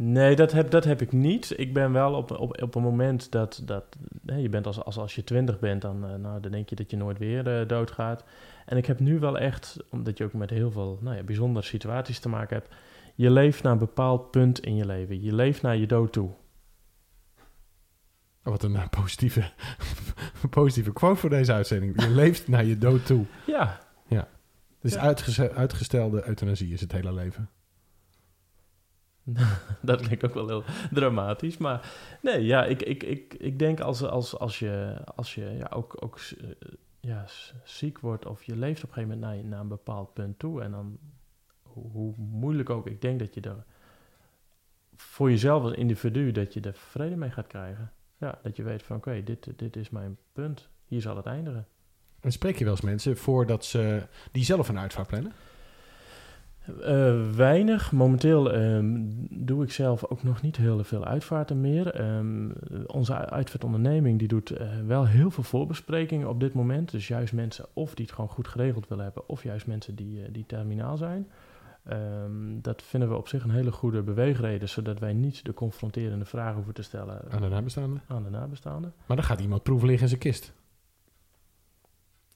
[0.00, 1.52] Nee, dat heb, dat heb ik niet.
[1.58, 3.84] Ik ben wel op, op, op een moment dat, dat
[4.22, 6.74] nee, je bent als, als, als je twintig bent, dan, eh, nou, dan denk je
[6.76, 8.24] dat je nooit weer eh, doodgaat.
[8.66, 11.66] En ik heb nu wel echt, omdat je ook met heel veel nou ja, bijzondere
[11.66, 12.74] situaties te maken hebt,
[13.14, 15.22] je leeft naar een bepaald punt in je leven.
[15.22, 16.28] Je leeft naar je dood toe.
[18.44, 19.50] Oh, wat een eh, positieve,
[20.50, 22.02] positieve quote voor deze uitzending.
[22.02, 23.24] Je leeft naar je dood toe.
[23.46, 23.80] Ja,
[24.80, 25.00] Dus Ja.
[25.00, 27.48] uitgeze- uitgestelde euthanasie is het hele leven.
[29.82, 31.56] dat klinkt ook wel heel dramatisch.
[31.56, 35.70] Maar nee, ja, ik, ik, ik, ik denk als, als, als je, als je ja,
[35.74, 36.48] ook, ook eh,
[37.00, 37.26] ja,
[37.64, 40.62] ziek wordt of je leeft op een gegeven moment naar, een bepaald punt toe.
[40.62, 40.98] En dan,
[41.62, 43.64] hoe, hoe moeilijk ook, ik denk dat je er
[44.96, 47.92] voor jezelf als individu, dat je er vrede mee gaat krijgen.
[48.16, 50.68] Ja, dat je weet van oké, dit, dit is mijn punt.
[50.86, 51.66] Hier zal het eindigen.
[52.20, 55.32] En spreek je wel eens mensen voordat ze die zelf een uitvaart plannen?
[56.68, 57.92] Eh, weinig.
[57.92, 61.94] Momenteel ehm, doe ik zelf ook nog niet heel veel uitvaarten meer.
[61.94, 62.50] Ehm,
[62.86, 66.90] onze uitvaartonderneming die doet eh, wel heel veel voorbesprekingen op dit moment.
[66.90, 69.28] Dus juist mensen of die het gewoon goed geregeld willen hebben...
[69.28, 71.28] of juist mensen die, eh, die terminaal zijn.
[71.84, 74.68] Ehm, dat vinden we op zich een hele goede beweegreden...
[74.68, 78.02] zodat wij niet de confronterende vragen hoeven te stellen Aan de nabestaanden?
[78.06, 78.92] aan de nabestaanden.
[79.06, 80.52] Maar dan gaat iemand proeven liggen in zijn kist.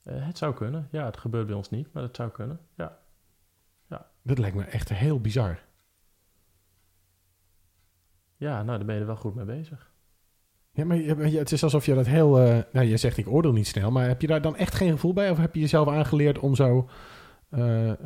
[0.03, 0.89] Het zou kunnen.
[0.91, 2.59] Ja, het gebeurt bij ons niet, maar het zou kunnen.
[2.74, 2.99] Ja.
[4.23, 5.59] Dat lijkt me echt heel bizar.
[8.37, 9.91] ja, nou, daar ben je er wel goed mee bezig.
[10.73, 12.39] Ja, maar het is alsof je dat heel...
[12.41, 14.91] eh, nou, je zegt ik oordeel niet snel, maar heb je daar dan echt geen
[14.93, 15.31] gevoel bij?
[15.31, 16.89] Of heb je jezelf aangeleerd om zo
[17.49, 17.97] eh, eh,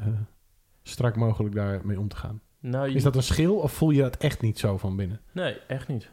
[0.83, 2.41] strak mogelijk daarmee om te gaan?
[2.59, 5.21] Nou, je- Is dat een schil of voel je dat echt niet zo van binnen?
[5.33, 6.11] Nee, echt niet.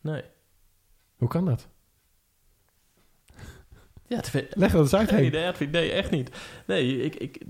[0.00, 0.22] Nee.
[1.16, 1.68] Hoe kan dat?
[4.06, 5.10] Ja, het weet- Leg dat eens uit.
[5.32, 5.70] Edwin.
[5.70, 6.30] Nee, echt niet.
[6.66, 7.42] Nee, ik, ik,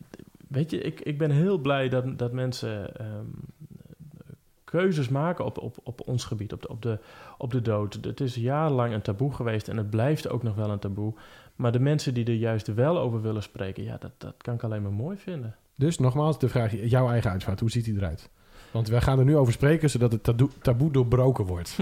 [0.52, 3.26] weet je, ik, ik ben heel blij dat, dat mensen ehm,
[4.64, 6.98] keuzes maken op, op, op ons gebied, op de, op, de,
[7.38, 7.98] op de dood.
[8.02, 11.14] Het is jarenlang een taboe geweest en het blijft ook nog wel een taboe.
[11.56, 14.62] Maar de mensen die er juist wel over willen spreken, ja, dat, dat kan ik
[14.62, 15.56] alleen maar mooi vinden.
[15.76, 18.30] Dus nogmaals, de vraag, jouw eigen uitvaart, hoe ziet die eruit?
[18.72, 21.78] Want wij gaan er nu over spreken, zodat het taboe, taboe doorbroken wordt.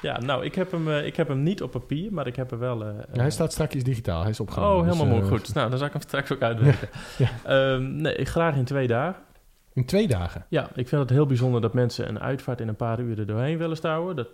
[0.00, 2.50] Ja, nou, ik heb, hem, eh, ik heb hem niet op papier, maar ik heb
[2.50, 2.84] er wel...
[2.84, 4.76] eh, Ja, hij staat straks digitaal, hij is opgenomen.
[4.76, 5.22] Oh, helemaal dus, mooi.
[5.24, 5.54] eh, Goed.
[5.54, 6.88] Nou, dan zal ik hem straks ook uitwerken.
[7.44, 9.22] Ehm, nee, graag in twee dagen.
[9.72, 10.44] In twee dagen.
[10.48, 13.26] Ja, ik vind het heel bijzonder dat mensen een uitvaart in een paar uur er
[13.26, 14.16] doorheen willen stouwen.
[14.16, 14.28] Dat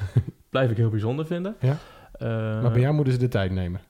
[0.50, 1.56] blijf ik heel bijzonder vinden.
[1.60, 1.76] Ja.
[2.60, 3.80] Maar bij jou moeten ze de tijd nemen.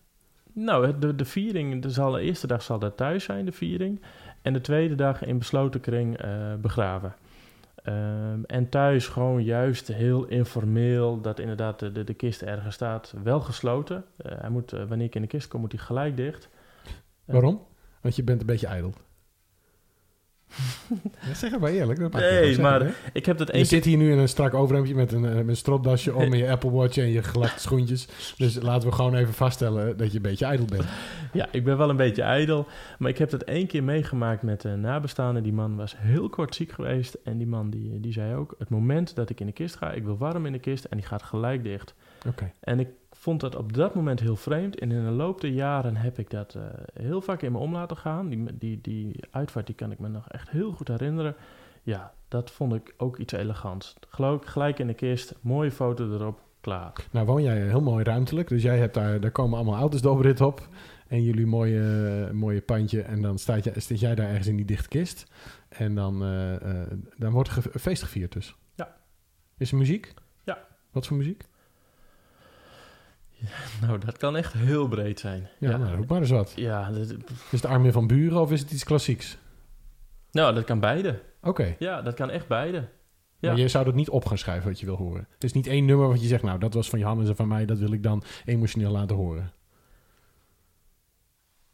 [0.53, 4.01] Nou, de, de viering, de, zal, de eerste dag zal dat thuis zijn, de viering.
[4.43, 6.19] En de tweede dag in besloten kring
[6.61, 7.15] begraven.
[7.83, 13.41] Ehm, en thuis gewoon juist heel informeel, dat inderdaad de, de, kist ergens staat, wel
[13.41, 14.05] gesloten.
[14.17, 16.49] Eh, hij moet, eh, wanneer ik in de kist kom, moet hij gelijk dicht.
[17.25, 17.67] Waarom?
[18.01, 18.93] Want je bent een beetje ijdel.
[21.21, 21.99] Ja, zeg het maar eerlijk.
[21.99, 22.95] Dat je Nee, zeggen, maar?
[23.13, 25.35] Ik heb dat Je één zit hier nu in een strak overhemdje met een, eh,
[25.35, 28.09] met een stropdasje om en je Apple Watch en je gelakte schoentjes.
[28.37, 30.85] Dus laten we gewoon even vaststellen dat je een beetje ijdel bent.
[31.33, 32.67] Ja, ik ben wel een beetje ijdel.
[32.99, 35.41] Maar ik heb dat één keer meegemaakt met een nabestaande.
[35.41, 37.19] Die man was heel kort ziek geweest.
[37.25, 38.55] En die man die, die zei ook...
[38.59, 40.85] Het moment dat ik in de kist ga, ik wil warm in de kist.
[40.85, 41.95] En die gaat gelijk dicht.
[42.61, 44.79] En ik vond dat op dat moment heel vreemd.
[44.79, 46.63] En in de loop der jaren heb ik dat eh,
[47.03, 48.29] heel vaak in me om laten gaan.
[48.29, 51.35] Die, die, die uitvaart die kan ik me nog echt heel goed herinneren.
[51.83, 53.95] Ja, dat vond ik ook iets elegants.
[54.09, 56.93] Geloof ik, gelijk in de kist, mooie foto erop, klaar.
[57.11, 58.49] Nou woon jij heel mooi ruimtelijk.
[58.49, 60.69] Dus jij hebt daar, daar komen allemaal auto's de overrit op.
[61.09, 63.03] En jullie mooie, mooie pandje.
[63.03, 65.27] En dan staat, jij- staat jij daar ergens in die dichte kist.
[65.69, 68.57] En dan, eh, eh, dan wordt er ge- feest gevierd dus.
[68.75, 68.97] Ja.
[69.57, 70.15] Is er muziek?
[70.45, 70.59] Ja.
[70.91, 71.49] Wat voor muziek?
[73.87, 75.49] Nou, dat kan echt heel breed zijn.
[75.59, 76.53] Ja, nou, roep maar eens wat.
[76.57, 77.11] ja dat,
[77.51, 79.39] Is het Armin van Buren of is het iets klassieks?
[80.31, 81.23] nou, dat kan beide.
[81.43, 81.77] Oké.
[81.79, 82.89] Ja, dat kan echt beide.
[83.39, 83.51] Ja.
[83.51, 85.27] Maar je zou dat niet op gaan schrijven wat je wil horen.
[85.31, 87.49] Het is niet één nummer wat je zegt, nou, dat was van Johannes en van
[87.49, 89.53] mij, dat wil ik dan emotioneel laten horen.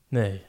[0.08, 0.42] Nee.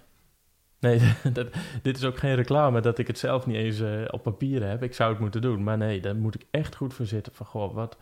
[0.80, 1.00] Nee,
[1.34, 1.48] dat,
[1.82, 4.84] dit is ook geen reclame dat ik het zelf niet eens eh, op papier heb.
[4.84, 5.64] Ik zou het moeten doen.
[5.64, 7.34] Maar nee, daar moet ik echt goed voor zitten.
[7.34, 7.98] Van, goh, wat,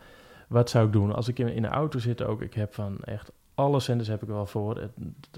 [0.46, 1.14] wat zou ik doen?
[1.14, 4.22] Als ik in, in de auto zit ook, ik heb van echt alle zenders heb
[4.22, 4.90] ik wel voor.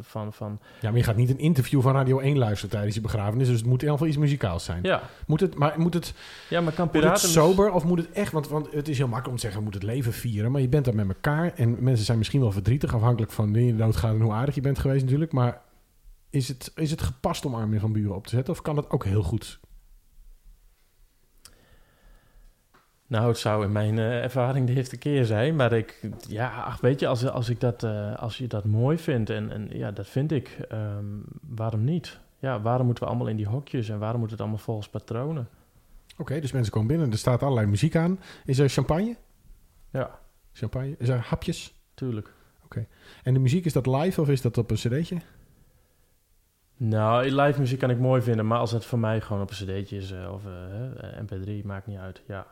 [0.02, 3.00] Van, van, Ja, maar je gaat niet een interview van Radio 1 luisteren tijdens je
[3.00, 4.82] begrafenis, dus het moet in ieder geval iets muzikaals zijn.
[4.82, 5.02] ja.
[5.26, 6.14] Moet het, maar moet het,
[6.48, 7.28] ja, maar kan moet het piraten...
[7.28, 9.64] sober of moet het echt, want, want het is heel makkelijk om te zeggen, we
[9.64, 12.52] moeten het leven vieren, maar je bent daar met elkaar en mensen zijn misschien wel
[12.52, 15.60] verdrietig, afhankelijk van wanneer je doodgaat en hoe aardig je bent geweest natuurlijk, maar
[16.30, 18.90] is het, is het gepast om Armin van Buren op te zetten of kan dat
[18.90, 19.60] ook heel goed?
[23.08, 25.56] Nou, het zou in mijn eh, ervaring de eerste keer zijn.
[25.56, 28.98] Maar ik, ja, ach, weet je, als, als, ik dat, eh, als je dat mooi
[28.98, 31.04] vindt, en, en ja, dat vind ik, ehm,
[31.40, 32.18] waarom niet?
[32.38, 35.48] Ja, waarom moeten we allemaal in die hokjes en waarom moet het allemaal volgens patronen?
[36.16, 38.20] Oké, dus mensen komen binnen, er staat allerlei muziek aan.
[38.44, 39.16] Is er champagne?
[39.90, 40.18] Ja,
[40.52, 40.94] Champagne?
[40.98, 41.74] Is er hapjes?
[41.94, 42.36] tuurlijk.
[43.22, 45.16] En de muziek, is dat live of is dat op een cd'tje?
[46.76, 49.56] Nou, live muziek kan ik mooi vinden, maar als het voor mij gewoon op een
[49.56, 52.22] cd'tje is eh, of eh, mp3, maakt niet uit.
[52.26, 52.46] Ja.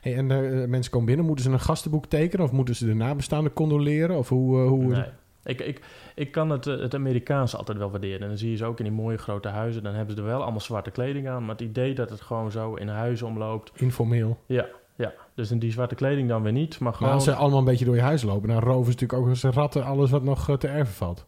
[0.00, 2.94] Hey, en eh, mensen komen binnen, moeten ze een gastenboek tekenen of moeten ze de
[2.94, 4.18] nabestaanden condoleren?
[4.18, 5.04] Of hoe, eh, hoe Nee.
[5.46, 5.80] Ik, ik,
[6.14, 8.20] ik kan het, eh, het Amerikaanse altijd wel waarderen.
[8.20, 9.82] En dan zie je ze ook in die mooie grote huizen.
[9.82, 11.44] Dan hebben ze er wel allemaal zwarte kleding aan.
[11.44, 13.72] Maar het idee dat het gewoon zo in huizen omloopt.
[13.74, 14.38] informeel?
[14.46, 14.66] Ja,
[14.96, 15.12] ja.
[15.34, 16.78] Dus in die zwarte kleding dan weer niet.
[16.78, 19.20] Maar Maar als ze allemaal een beetje door je huis lopen, dan roven ze natuurlijk
[19.20, 21.26] ook als ratten alles wat nog te erven valt.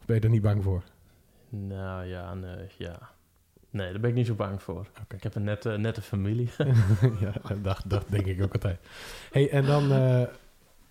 [0.00, 0.82] Of ben je er niet bang voor?
[1.48, 2.98] Nou ja, nee, ja.
[3.78, 4.86] Nee, daar ben ik niet zo bang voor.
[5.14, 6.50] Ik heb een nette, nette familie.
[7.20, 8.78] ja, dat, dat denk ik ook altijd.
[9.30, 10.22] Hey, en dan, eh,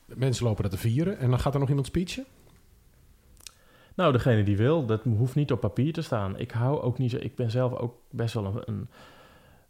[0.06, 2.26] mensen lopen dat te vieren en dan gaat er nog iemand speechen?
[3.96, 6.38] nou, degene die wil, dat hoeft niet op papier te staan.
[6.38, 7.18] Ik hou ook niet zo...
[7.20, 8.62] Ik ben zelf ook best wel een...
[8.66, 8.88] een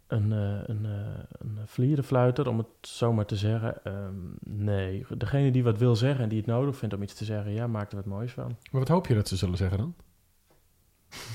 [0.08, 3.84] een, eh, een, eh, een vlierenfluiter, om het zo maar te zeggen.
[3.84, 4.14] Ehm,
[4.44, 7.52] nee, degene die wat wil zeggen en die het nodig vindt om iets te zeggen,
[7.52, 8.56] ja, maak er wat moois van.
[8.72, 9.96] Maar wat hoop je dat ze zullen zeggen dan?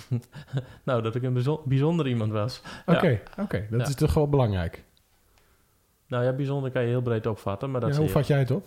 [0.85, 2.63] Nou, dat ik een bijzo- bijzonder iemand was.
[2.87, 3.19] Oké, Ja.
[3.43, 3.87] oké, dat Ja.
[3.87, 4.83] is toch wel belangrijk.
[6.07, 8.51] Nou ja, bijzonder kan je heel breed opvatten, maar dat Ja, hoe vat jij het
[8.51, 8.67] op?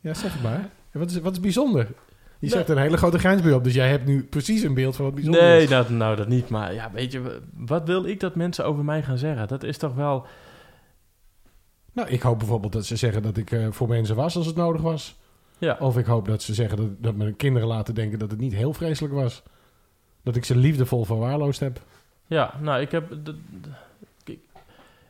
[0.00, 0.68] Ja, zeg het maar.
[0.92, 1.86] Wat, is, wat is bijzonder?
[2.38, 4.96] Je Nou- zet een hele grote bij op, dus jij hebt nu precies een beeld
[4.96, 5.68] van wat bijzonder Nee, is.
[5.68, 6.48] nou, nou dat niet.
[6.48, 9.48] Maar ja, weet je, wat wil ik dat mensen over mij gaan zeggen?
[9.48, 10.26] Dat is toch wel...
[11.92, 14.56] Nou, ik hoop bijvoorbeeld dat ze zeggen dat ik eh, voor mensen was als het
[14.56, 15.16] nodig was.
[15.58, 18.40] Ja, Of ik hoop dat ze zeggen dat, dat mijn kinderen laten denken dat het
[18.40, 19.42] niet heel vreselijk was.
[20.22, 21.80] Dat ik ze liefdevol verwaarloosd heb.
[22.26, 23.16] Ja, nou, ik heb...
[24.24, 24.38] ik,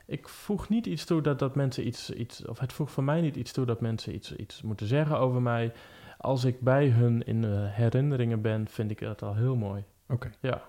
[0.07, 2.45] ik voeg niet iets toe dat, dat mensen iets, iets...
[2.45, 5.43] Of het voegt voor mij niet iets toe dat mensen iets, iets moeten zeggen over
[5.43, 5.73] mij.
[6.19, 9.85] Als ik bij hun in herinneringen ben, vind ik dat al heel mooi.
[10.09, 10.31] Oké.
[10.41, 10.63] Ja.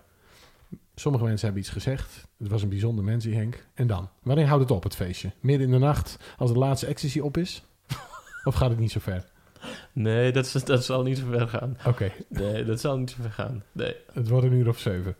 [0.96, 2.28] Sommige mensen hebben iets gezegd.
[2.38, 3.68] Het was een bijzonder mens, Henk.
[3.74, 4.10] En dan?
[4.24, 5.32] Wanneer houdt het op, het feestje?
[5.40, 7.64] Midden in de nacht, als de laatste ecstasy op is?
[8.44, 9.34] of gaat het niet zo ver?
[9.93, 11.78] Nee, dat, is- dat zal niet zo ver gaan.
[11.88, 13.63] Oké, Nee, dat zal niet zo ver gaan.
[13.72, 13.95] Nee.
[14.13, 15.16] het wordt een uur of zeven.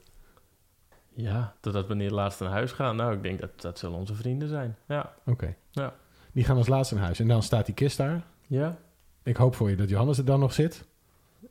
[1.14, 2.96] Ja, totdat we niet laatst naar huis gaan.
[2.96, 4.76] Nou, ik denk dat dat zullen onze vrienden zijn.
[4.88, 5.14] Ja.
[5.26, 5.56] Oké.
[5.72, 5.94] Ja.
[6.32, 7.20] Die gaan als laatste naar huis.
[7.20, 8.24] En dan staat die kist daar.
[8.48, 8.78] Ja?
[9.24, 10.86] Ik hoop voor je dat Johannes er dan nog zit.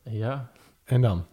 [0.02, 0.50] Ja.
[0.84, 1.26] En dan?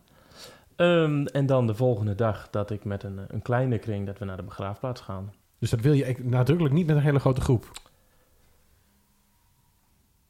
[0.76, 4.06] Ehm, en dan de volgende dag dat ik met een, een kleine kring...
[4.06, 5.34] dat we naar de begraafplaats gaan.
[5.60, 7.72] Dus dat wil je nadrukkelijk niet met een hele grote groep.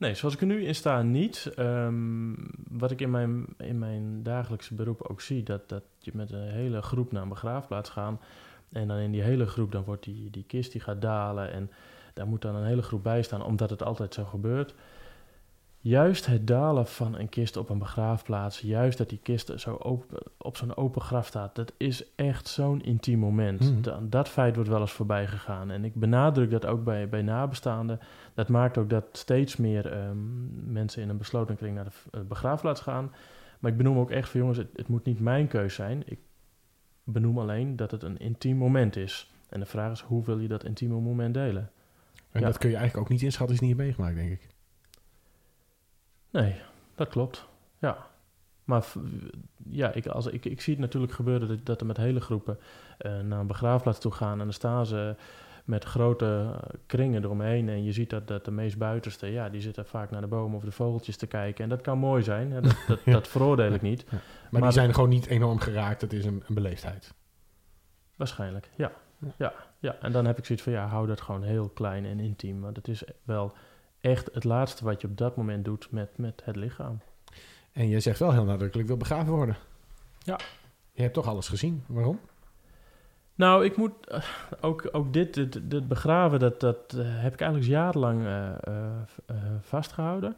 [0.02, 1.52] Nee, zoals ik er nu in sta, niet.
[1.56, 2.34] Ehm,
[2.70, 6.50] wat ik in mijn, in mijn dagelijkse beroep ook zie, dat, dat je met een
[6.50, 8.22] hele groep naar een begraafplaats gaat.
[8.72, 11.52] En dan in die hele groep, dan wordt die, die kist die gaat dalen.
[11.52, 11.72] En
[12.14, 14.74] daar moet dan een hele groep bij staan, omdat het altijd zo gebeurt.
[15.84, 20.20] Juist het dalen van een kist op een begraafplaats, juist dat die kist zo open,
[20.38, 23.60] op zo'n open graf staat, dat is echt zo'n intiem moment.
[23.72, 23.82] Mhm.
[23.82, 25.72] Da- dat feit wordt wel eens voorbij gegaan.
[25.72, 28.00] En ik benadruk dat ook bij, bij nabestaanden.
[28.34, 30.18] Dat maakt ook dat steeds meer ehm,
[30.74, 33.12] mensen in een besloten kring naar de eh, begraafplaats gaan.
[33.60, 36.04] Maar ik benoem ook echt voor jongens, het, het moet niet mijn keus zijn.
[36.06, 36.20] Ik
[37.04, 39.32] benoem alleen dat het een intiem moment is.
[39.50, 41.70] En de vraag is, hoe wil je dat intieme moment delen?
[42.32, 42.46] En Ja.
[42.48, 44.50] dat kun je eigenlijk ook niet inschatten als je het niet hebt meegemaakt, denk ik.
[46.32, 46.56] Nee,
[46.96, 47.48] dat klopt.
[47.80, 47.98] Ja.
[48.64, 48.86] Maar
[49.70, 52.58] ja, ik, als, ik, ik zie het natuurlijk gebeuren dat, dat er met hele groepen
[52.98, 54.32] eh, naar een begraafplaats toe gaan.
[54.32, 55.16] En dan staan ze
[55.66, 57.70] met grote eh, kringen eromheen.
[57.70, 60.58] En je ziet dat, dat de meest buitenste, ja, die zitten vaak naar de bomen
[60.58, 61.64] of de vogeltjes te kijken.
[61.64, 62.52] En dat kan mooi zijn.
[62.52, 62.62] Hè?
[62.62, 63.12] Dat, dat, Ja.
[63.12, 64.12] dat veroordeel ik niet.
[64.12, 66.02] Maar, Maar- die zijn gewoon niet enorm geraakt.
[66.02, 67.14] Het is een, een beleefdheid.
[68.16, 68.92] Waarschijnlijk, ja.
[69.18, 69.34] Ja.
[69.38, 69.54] ja.
[69.80, 72.62] Ja, en dan heb ik zoiets van, ja, hou dat gewoon heel klein en intiem.
[72.62, 73.54] Want het is wel
[74.02, 77.00] echt het laatste wat je op dat moment doet met, met het lichaam.
[77.72, 79.58] En jij zegt wel heel nadrukkelijk, wil begraven worden.
[80.20, 80.40] Ja.
[80.92, 81.84] Je hebt toch alles gezien.
[81.88, 82.20] Waarom?
[83.36, 84.24] Nou, ik moet eh,
[84.62, 88.86] ook, ook dit, dit, dit begraven, dat, dat eh, heb ik eigenlijk jarenlang eh, eh,
[89.26, 90.36] eh, vastgehouden.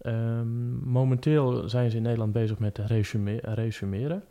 [0.00, 4.24] Ehm, momenteel zijn ze in Nederland bezig met resume, resumeren.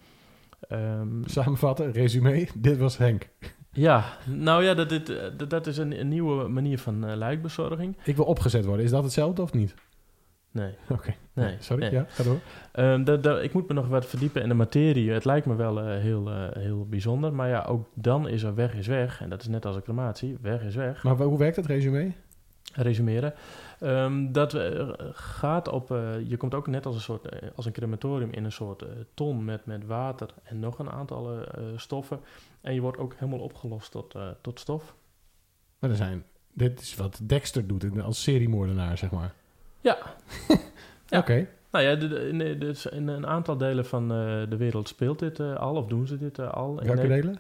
[0.68, 2.48] Ehm, Samenvatten, resume.
[2.56, 3.30] Dit was Henk.
[3.74, 7.16] Ja, nou ja, dat, dit, eh, dat, dat is een, een nieuwe manier van eh
[7.16, 7.98] lijkbezorging.
[8.04, 8.86] Ik wil opgezet worden.
[8.86, 9.74] Is dat hetzelfde of niet?
[10.52, 11.14] Nee, Oké.
[11.34, 11.56] nee.
[11.60, 11.92] Sorry, nee.
[11.92, 12.40] ja, ga door.
[12.72, 15.12] Ehm, dat, dat, ik moet me nog wat verdiepen in de materie.
[15.12, 17.34] Het lijkt me wel eh, heel, heel bijzonder.
[17.34, 19.22] Maar ja, ook dan is er weg is weg.
[19.22, 20.38] En dat is net als een crematie.
[20.42, 21.04] Weg is weg.
[21.04, 22.12] Maar hoe werkt het resume?
[22.74, 23.34] Resumeren.
[23.80, 25.92] Ehm, dat eh, gaat op.
[25.92, 28.86] eh, je komt ook net als een soort eh, als een crematorium in een soort
[29.14, 31.38] ton met, met water en nog een aantal
[31.76, 32.20] stoffen.
[32.62, 34.96] En je wordt ook helemaal opgelost tot, tot stof.
[35.80, 36.24] Maar er zijn...
[36.56, 39.34] Dit is wat Dexter doet als seriemoordenaar, zeg maar.
[39.82, 39.98] Ja.
[41.08, 41.20] Ja.
[41.20, 41.48] Oké.
[41.72, 44.08] Nou ja, in, dus in een aantal delen van
[44.50, 46.80] de wereld speelt dit al, of doen ze dit al.
[46.80, 47.40] In Welke delen?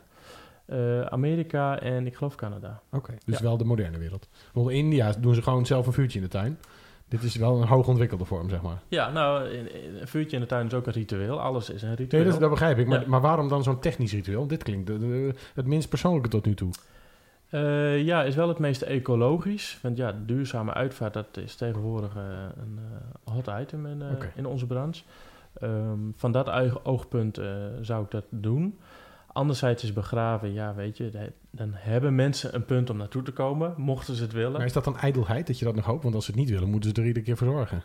[0.65, 2.81] Eh, Amerika en ik geloof Canada.
[2.91, 3.13] Oké.
[3.25, 3.43] Dus Ja.
[3.43, 4.27] wel de moderne wereld.
[4.43, 6.57] Bijvoorbeeld in India doen ze gewoon zelf een vuurtje in de tuin.
[7.07, 8.81] Dit is wel een hoogontwikkelde vorm, zeg maar.
[8.87, 9.49] Ja, nou,
[10.01, 11.41] een vuurtje in de tuin is ook een ritueel.
[11.41, 12.21] Alles is een ritueel.
[12.23, 12.87] Nee, dat, dat begrijp ik.
[12.87, 13.07] Maar, Ja.
[13.07, 14.47] maar waarom dan zo'n technisch ritueel?
[14.47, 16.71] Dit klinkt de- de- het minst persoonlijke tot nu toe.
[17.49, 19.79] Eh, ja, is wel het meest ecologisch.
[19.81, 22.21] Want ja, duurzame uitvaart, dat is tegenwoordig eh,
[22.57, 22.79] een
[23.33, 24.03] hot item in,
[24.35, 25.03] in onze branche.
[25.53, 26.49] Ehm, van dat
[26.85, 27.39] oogpunt
[27.81, 28.79] zou ik dat doen.
[29.33, 33.73] Anderzijds is begraven, ja, weet je, dan hebben mensen een punt om naartoe te komen,
[33.77, 34.51] mochten ze het willen.
[34.51, 36.03] Maar is dat dan ijdelheid dat je dat nog hoopt?
[36.03, 37.83] Want als ze het niet willen, moeten ze er iedere keer voor zorgen.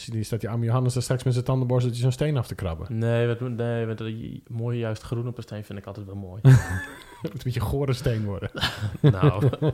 [0.00, 2.54] Zie je, staat die arme Johannes daar straks met zijn tandenborsteltje zo'n steen af te
[2.54, 2.98] krabben.
[2.98, 6.14] Nee, wat, nee wat, die mooie juist groen op een steen vind ik altijd wel
[6.14, 6.40] mooi.
[7.20, 8.50] Het moet een beetje gore steen worden.
[9.00, 9.50] nou,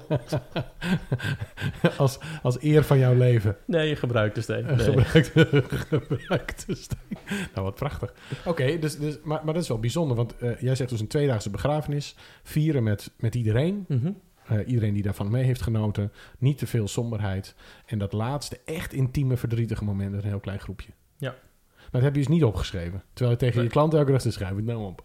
[1.98, 3.56] als, als eer van jouw leven.
[3.66, 4.64] nee, je gebruikt de steen.
[4.64, 4.78] Nee.
[4.78, 7.18] Gebruikte, gebruikte steen.
[7.54, 8.14] Nou, wat prachtig.
[8.44, 10.16] Oké, dus, dus, maar, maar dat is wel bijzonder.
[10.16, 12.16] Want eh, jij zegt dus een tweedaagse begrafenis.
[12.42, 13.84] Vieren met, met iedereen.
[13.88, 14.10] Mhm.
[14.48, 16.12] Eh, iedereen die daarvan mee heeft genoten.
[16.38, 17.54] Niet te veel somberheid.
[17.86, 20.90] En dat laatste echt intieme, verdrietige moment met een heel klein groepje.
[21.16, 21.34] Ja.
[21.76, 23.02] Maar dat heb je dus niet opgeschreven.
[23.12, 23.64] Terwijl je tegen Nee.
[23.64, 24.64] je klant elke dag te schrijven.
[24.64, 25.02] Nou op.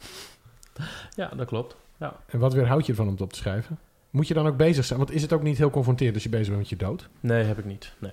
[1.16, 1.76] Ja, dat klopt.
[1.98, 2.16] Ja.
[2.28, 3.80] En wat weerhoudt je ervan om het op te schrijven?
[4.10, 5.00] Moet je dan ook bezig zijn?
[5.00, 7.10] Want is het ook niet heel confronterend als je bezig bent met je dood?
[7.20, 7.94] Nee, heb ik niet.
[8.00, 8.12] Nee.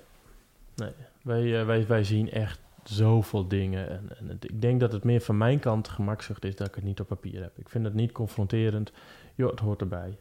[0.75, 0.91] nee.
[1.21, 3.89] Wij, eh, wij, wij zien echt zoveel dingen.
[3.89, 6.75] En, en het- ik denk dat het meer van mijn kant gemakzucht is dat ik
[6.75, 7.57] het niet op papier heb.
[7.57, 8.91] Ik vind het niet confronterend.
[9.35, 10.17] Joh, het hoort erbij.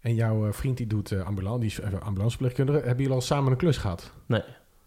[0.00, 2.78] En jouw eh, vriend die doet uh, ambulance, die is ambulanceverpleegkundige.
[2.78, 4.12] Hebben jullie al samen een klus gehad?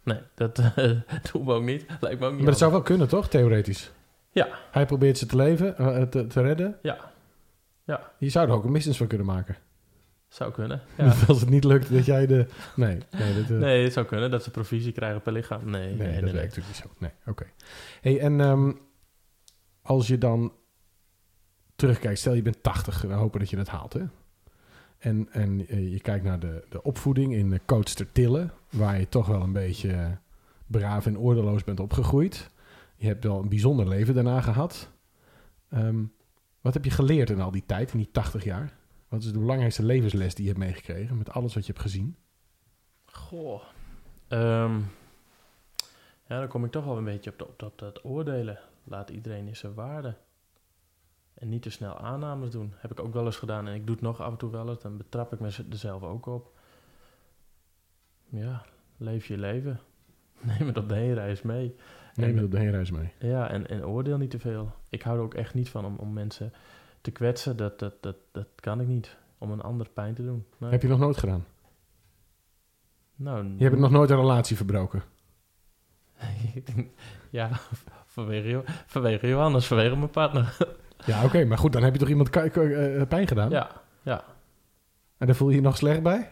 [0.08, 0.92] Nee, dat eh,
[1.32, 1.86] doen we ook niet.
[2.00, 2.42] Lijkt me ook niet.
[2.42, 3.30] Maar dat zou wel kunnen, toch?
[3.30, 3.92] Theoretisch.
[4.32, 4.48] Ja.
[4.72, 6.78] Hij probeert ze te leven, eh, te, te redden.
[6.82, 7.12] Ja.
[7.84, 8.12] Ja.
[8.18, 9.56] Je zou er ook een business van kunnen maken.
[10.28, 10.82] Zou kunnen.
[10.98, 11.14] Ja.
[11.28, 12.46] Als het niet lukt dat jij de...
[12.76, 15.70] Nee, nee, dat, eh, Nee, het zou kunnen dat ze provisie krijgen per lichaam.
[15.70, 16.14] Nee, nee, nee, nee.
[16.14, 16.34] dat nee.
[16.34, 16.90] werkt natuurlijk niet zo.
[16.98, 17.46] Nee, oké.
[18.02, 18.72] Hey, en ehm,
[19.82, 20.54] als je dan
[21.76, 24.04] terugkijkt, stel je bent 80, we hopen dat je dat haalt, hè?
[24.98, 29.10] En, en eh, je kijkt naar de, de opvoeding in de coachster Tillen, waar je
[29.10, 30.18] toch wel een beetje
[30.68, 32.50] braaf en oordeloos bent opgegroeid.
[32.95, 34.91] Je hebt wel een bijzonder leven daarna gehad.
[35.70, 36.04] Ehm,
[36.62, 38.74] wat heb je geleerd in al die tijd, in die 80 jaar?
[39.08, 42.18] Wat is de belangrijkste levensles die je hebt meegekregen met alles wat je hebt gezien?
[43.06, 43.62] Goh.
[44.28, 44.80] Ehm,
[46.28, 48.60] ja, dan kom ik toch wel een beetje op dat, dat oordelen.
[48.84, 50.16] Laat iedereen in zijn waarde.
[51.40, 52.74] En niet te snel aannames doen.
[52.76, 54.70] Heb ik ook wel eens gedaan en ik doe het nog af en toe wel
[54.70, 54.82] eens.
[54.82, 56.52] Dan betrap ik mezelf ook op.
[58.30, 58.66] Ja,
[58.98, 59.80] leef je leven.
[60.58, 61.76] Neem het op de heenreis mee.
[62.16, 63.14] Neem je op de heenreis mee.
[63.20, 64.72] Ja, en, en oordeel niet te veel.
[64.90, 66.54] Ik hou er ook echt niet van om, om mensen
[67.02, 67.58] te kwetsen.
[67.58, 69.18] Dat, dat, dat, dat kan ik niet.
[69.38, 70.46] Om een ander pijn te doen.
[70.58, 70.72] Nee.
[70.72, 71.46] Heb je nog nooit gedaan?
[73.16, 75.04] Nou, Je hebt nog nooit een relatie verbroken.
[77.30, 77.50] ja,
[78.06, 80.58] vanwege, vanwege Johannes, vanwege mijn partner.
[81.08, 83.49] Ja, oké, maar goed, dan heb je toch iemand eh, pijn gedaan?
[83.49, 84.24] Ja, ja.
[85.18, 86.32] En daar voel je je nog slecht bij?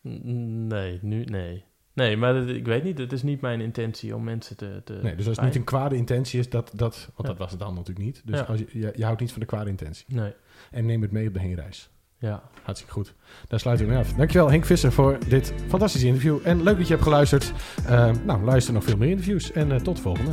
[0.00, 1.64] Nee, nu, nee.
[1.92, 2.98] Nee, maar dat- ik weet niet.
[2.98, 4.80] Het is niet mijn intentie om mensen te...
[4.84, 7.24] te Nee, dus als het niet een kwade intentie is, dat, dat, want Ja.
[7.24, 8.22] dat was het dan natuurlijk niet.
[8.24, 8.44] Dus Ja.
[8.44, 10.04] als je, je, je houdt niet van de kwade intentie.
[10.08, 10.32] Nee,
[10.70, 11.90] En neem het mee op de heenreis.
[12.18, 12.42] ja.
[12.62, 13.14] Hartstikke goed.
[13.48, 14.12] Daar sluiten we mee af.
[14.12, 16.38] Dankjewel Henk Visser voor dit fantastische interview.
[16.44, 17.52] En leuk dat je hebt geluisterd.
[17.86, 19.52] Eh, nou, luister nog veel meer interviews.
[19.52, 20.30] En eh, tot de volgende.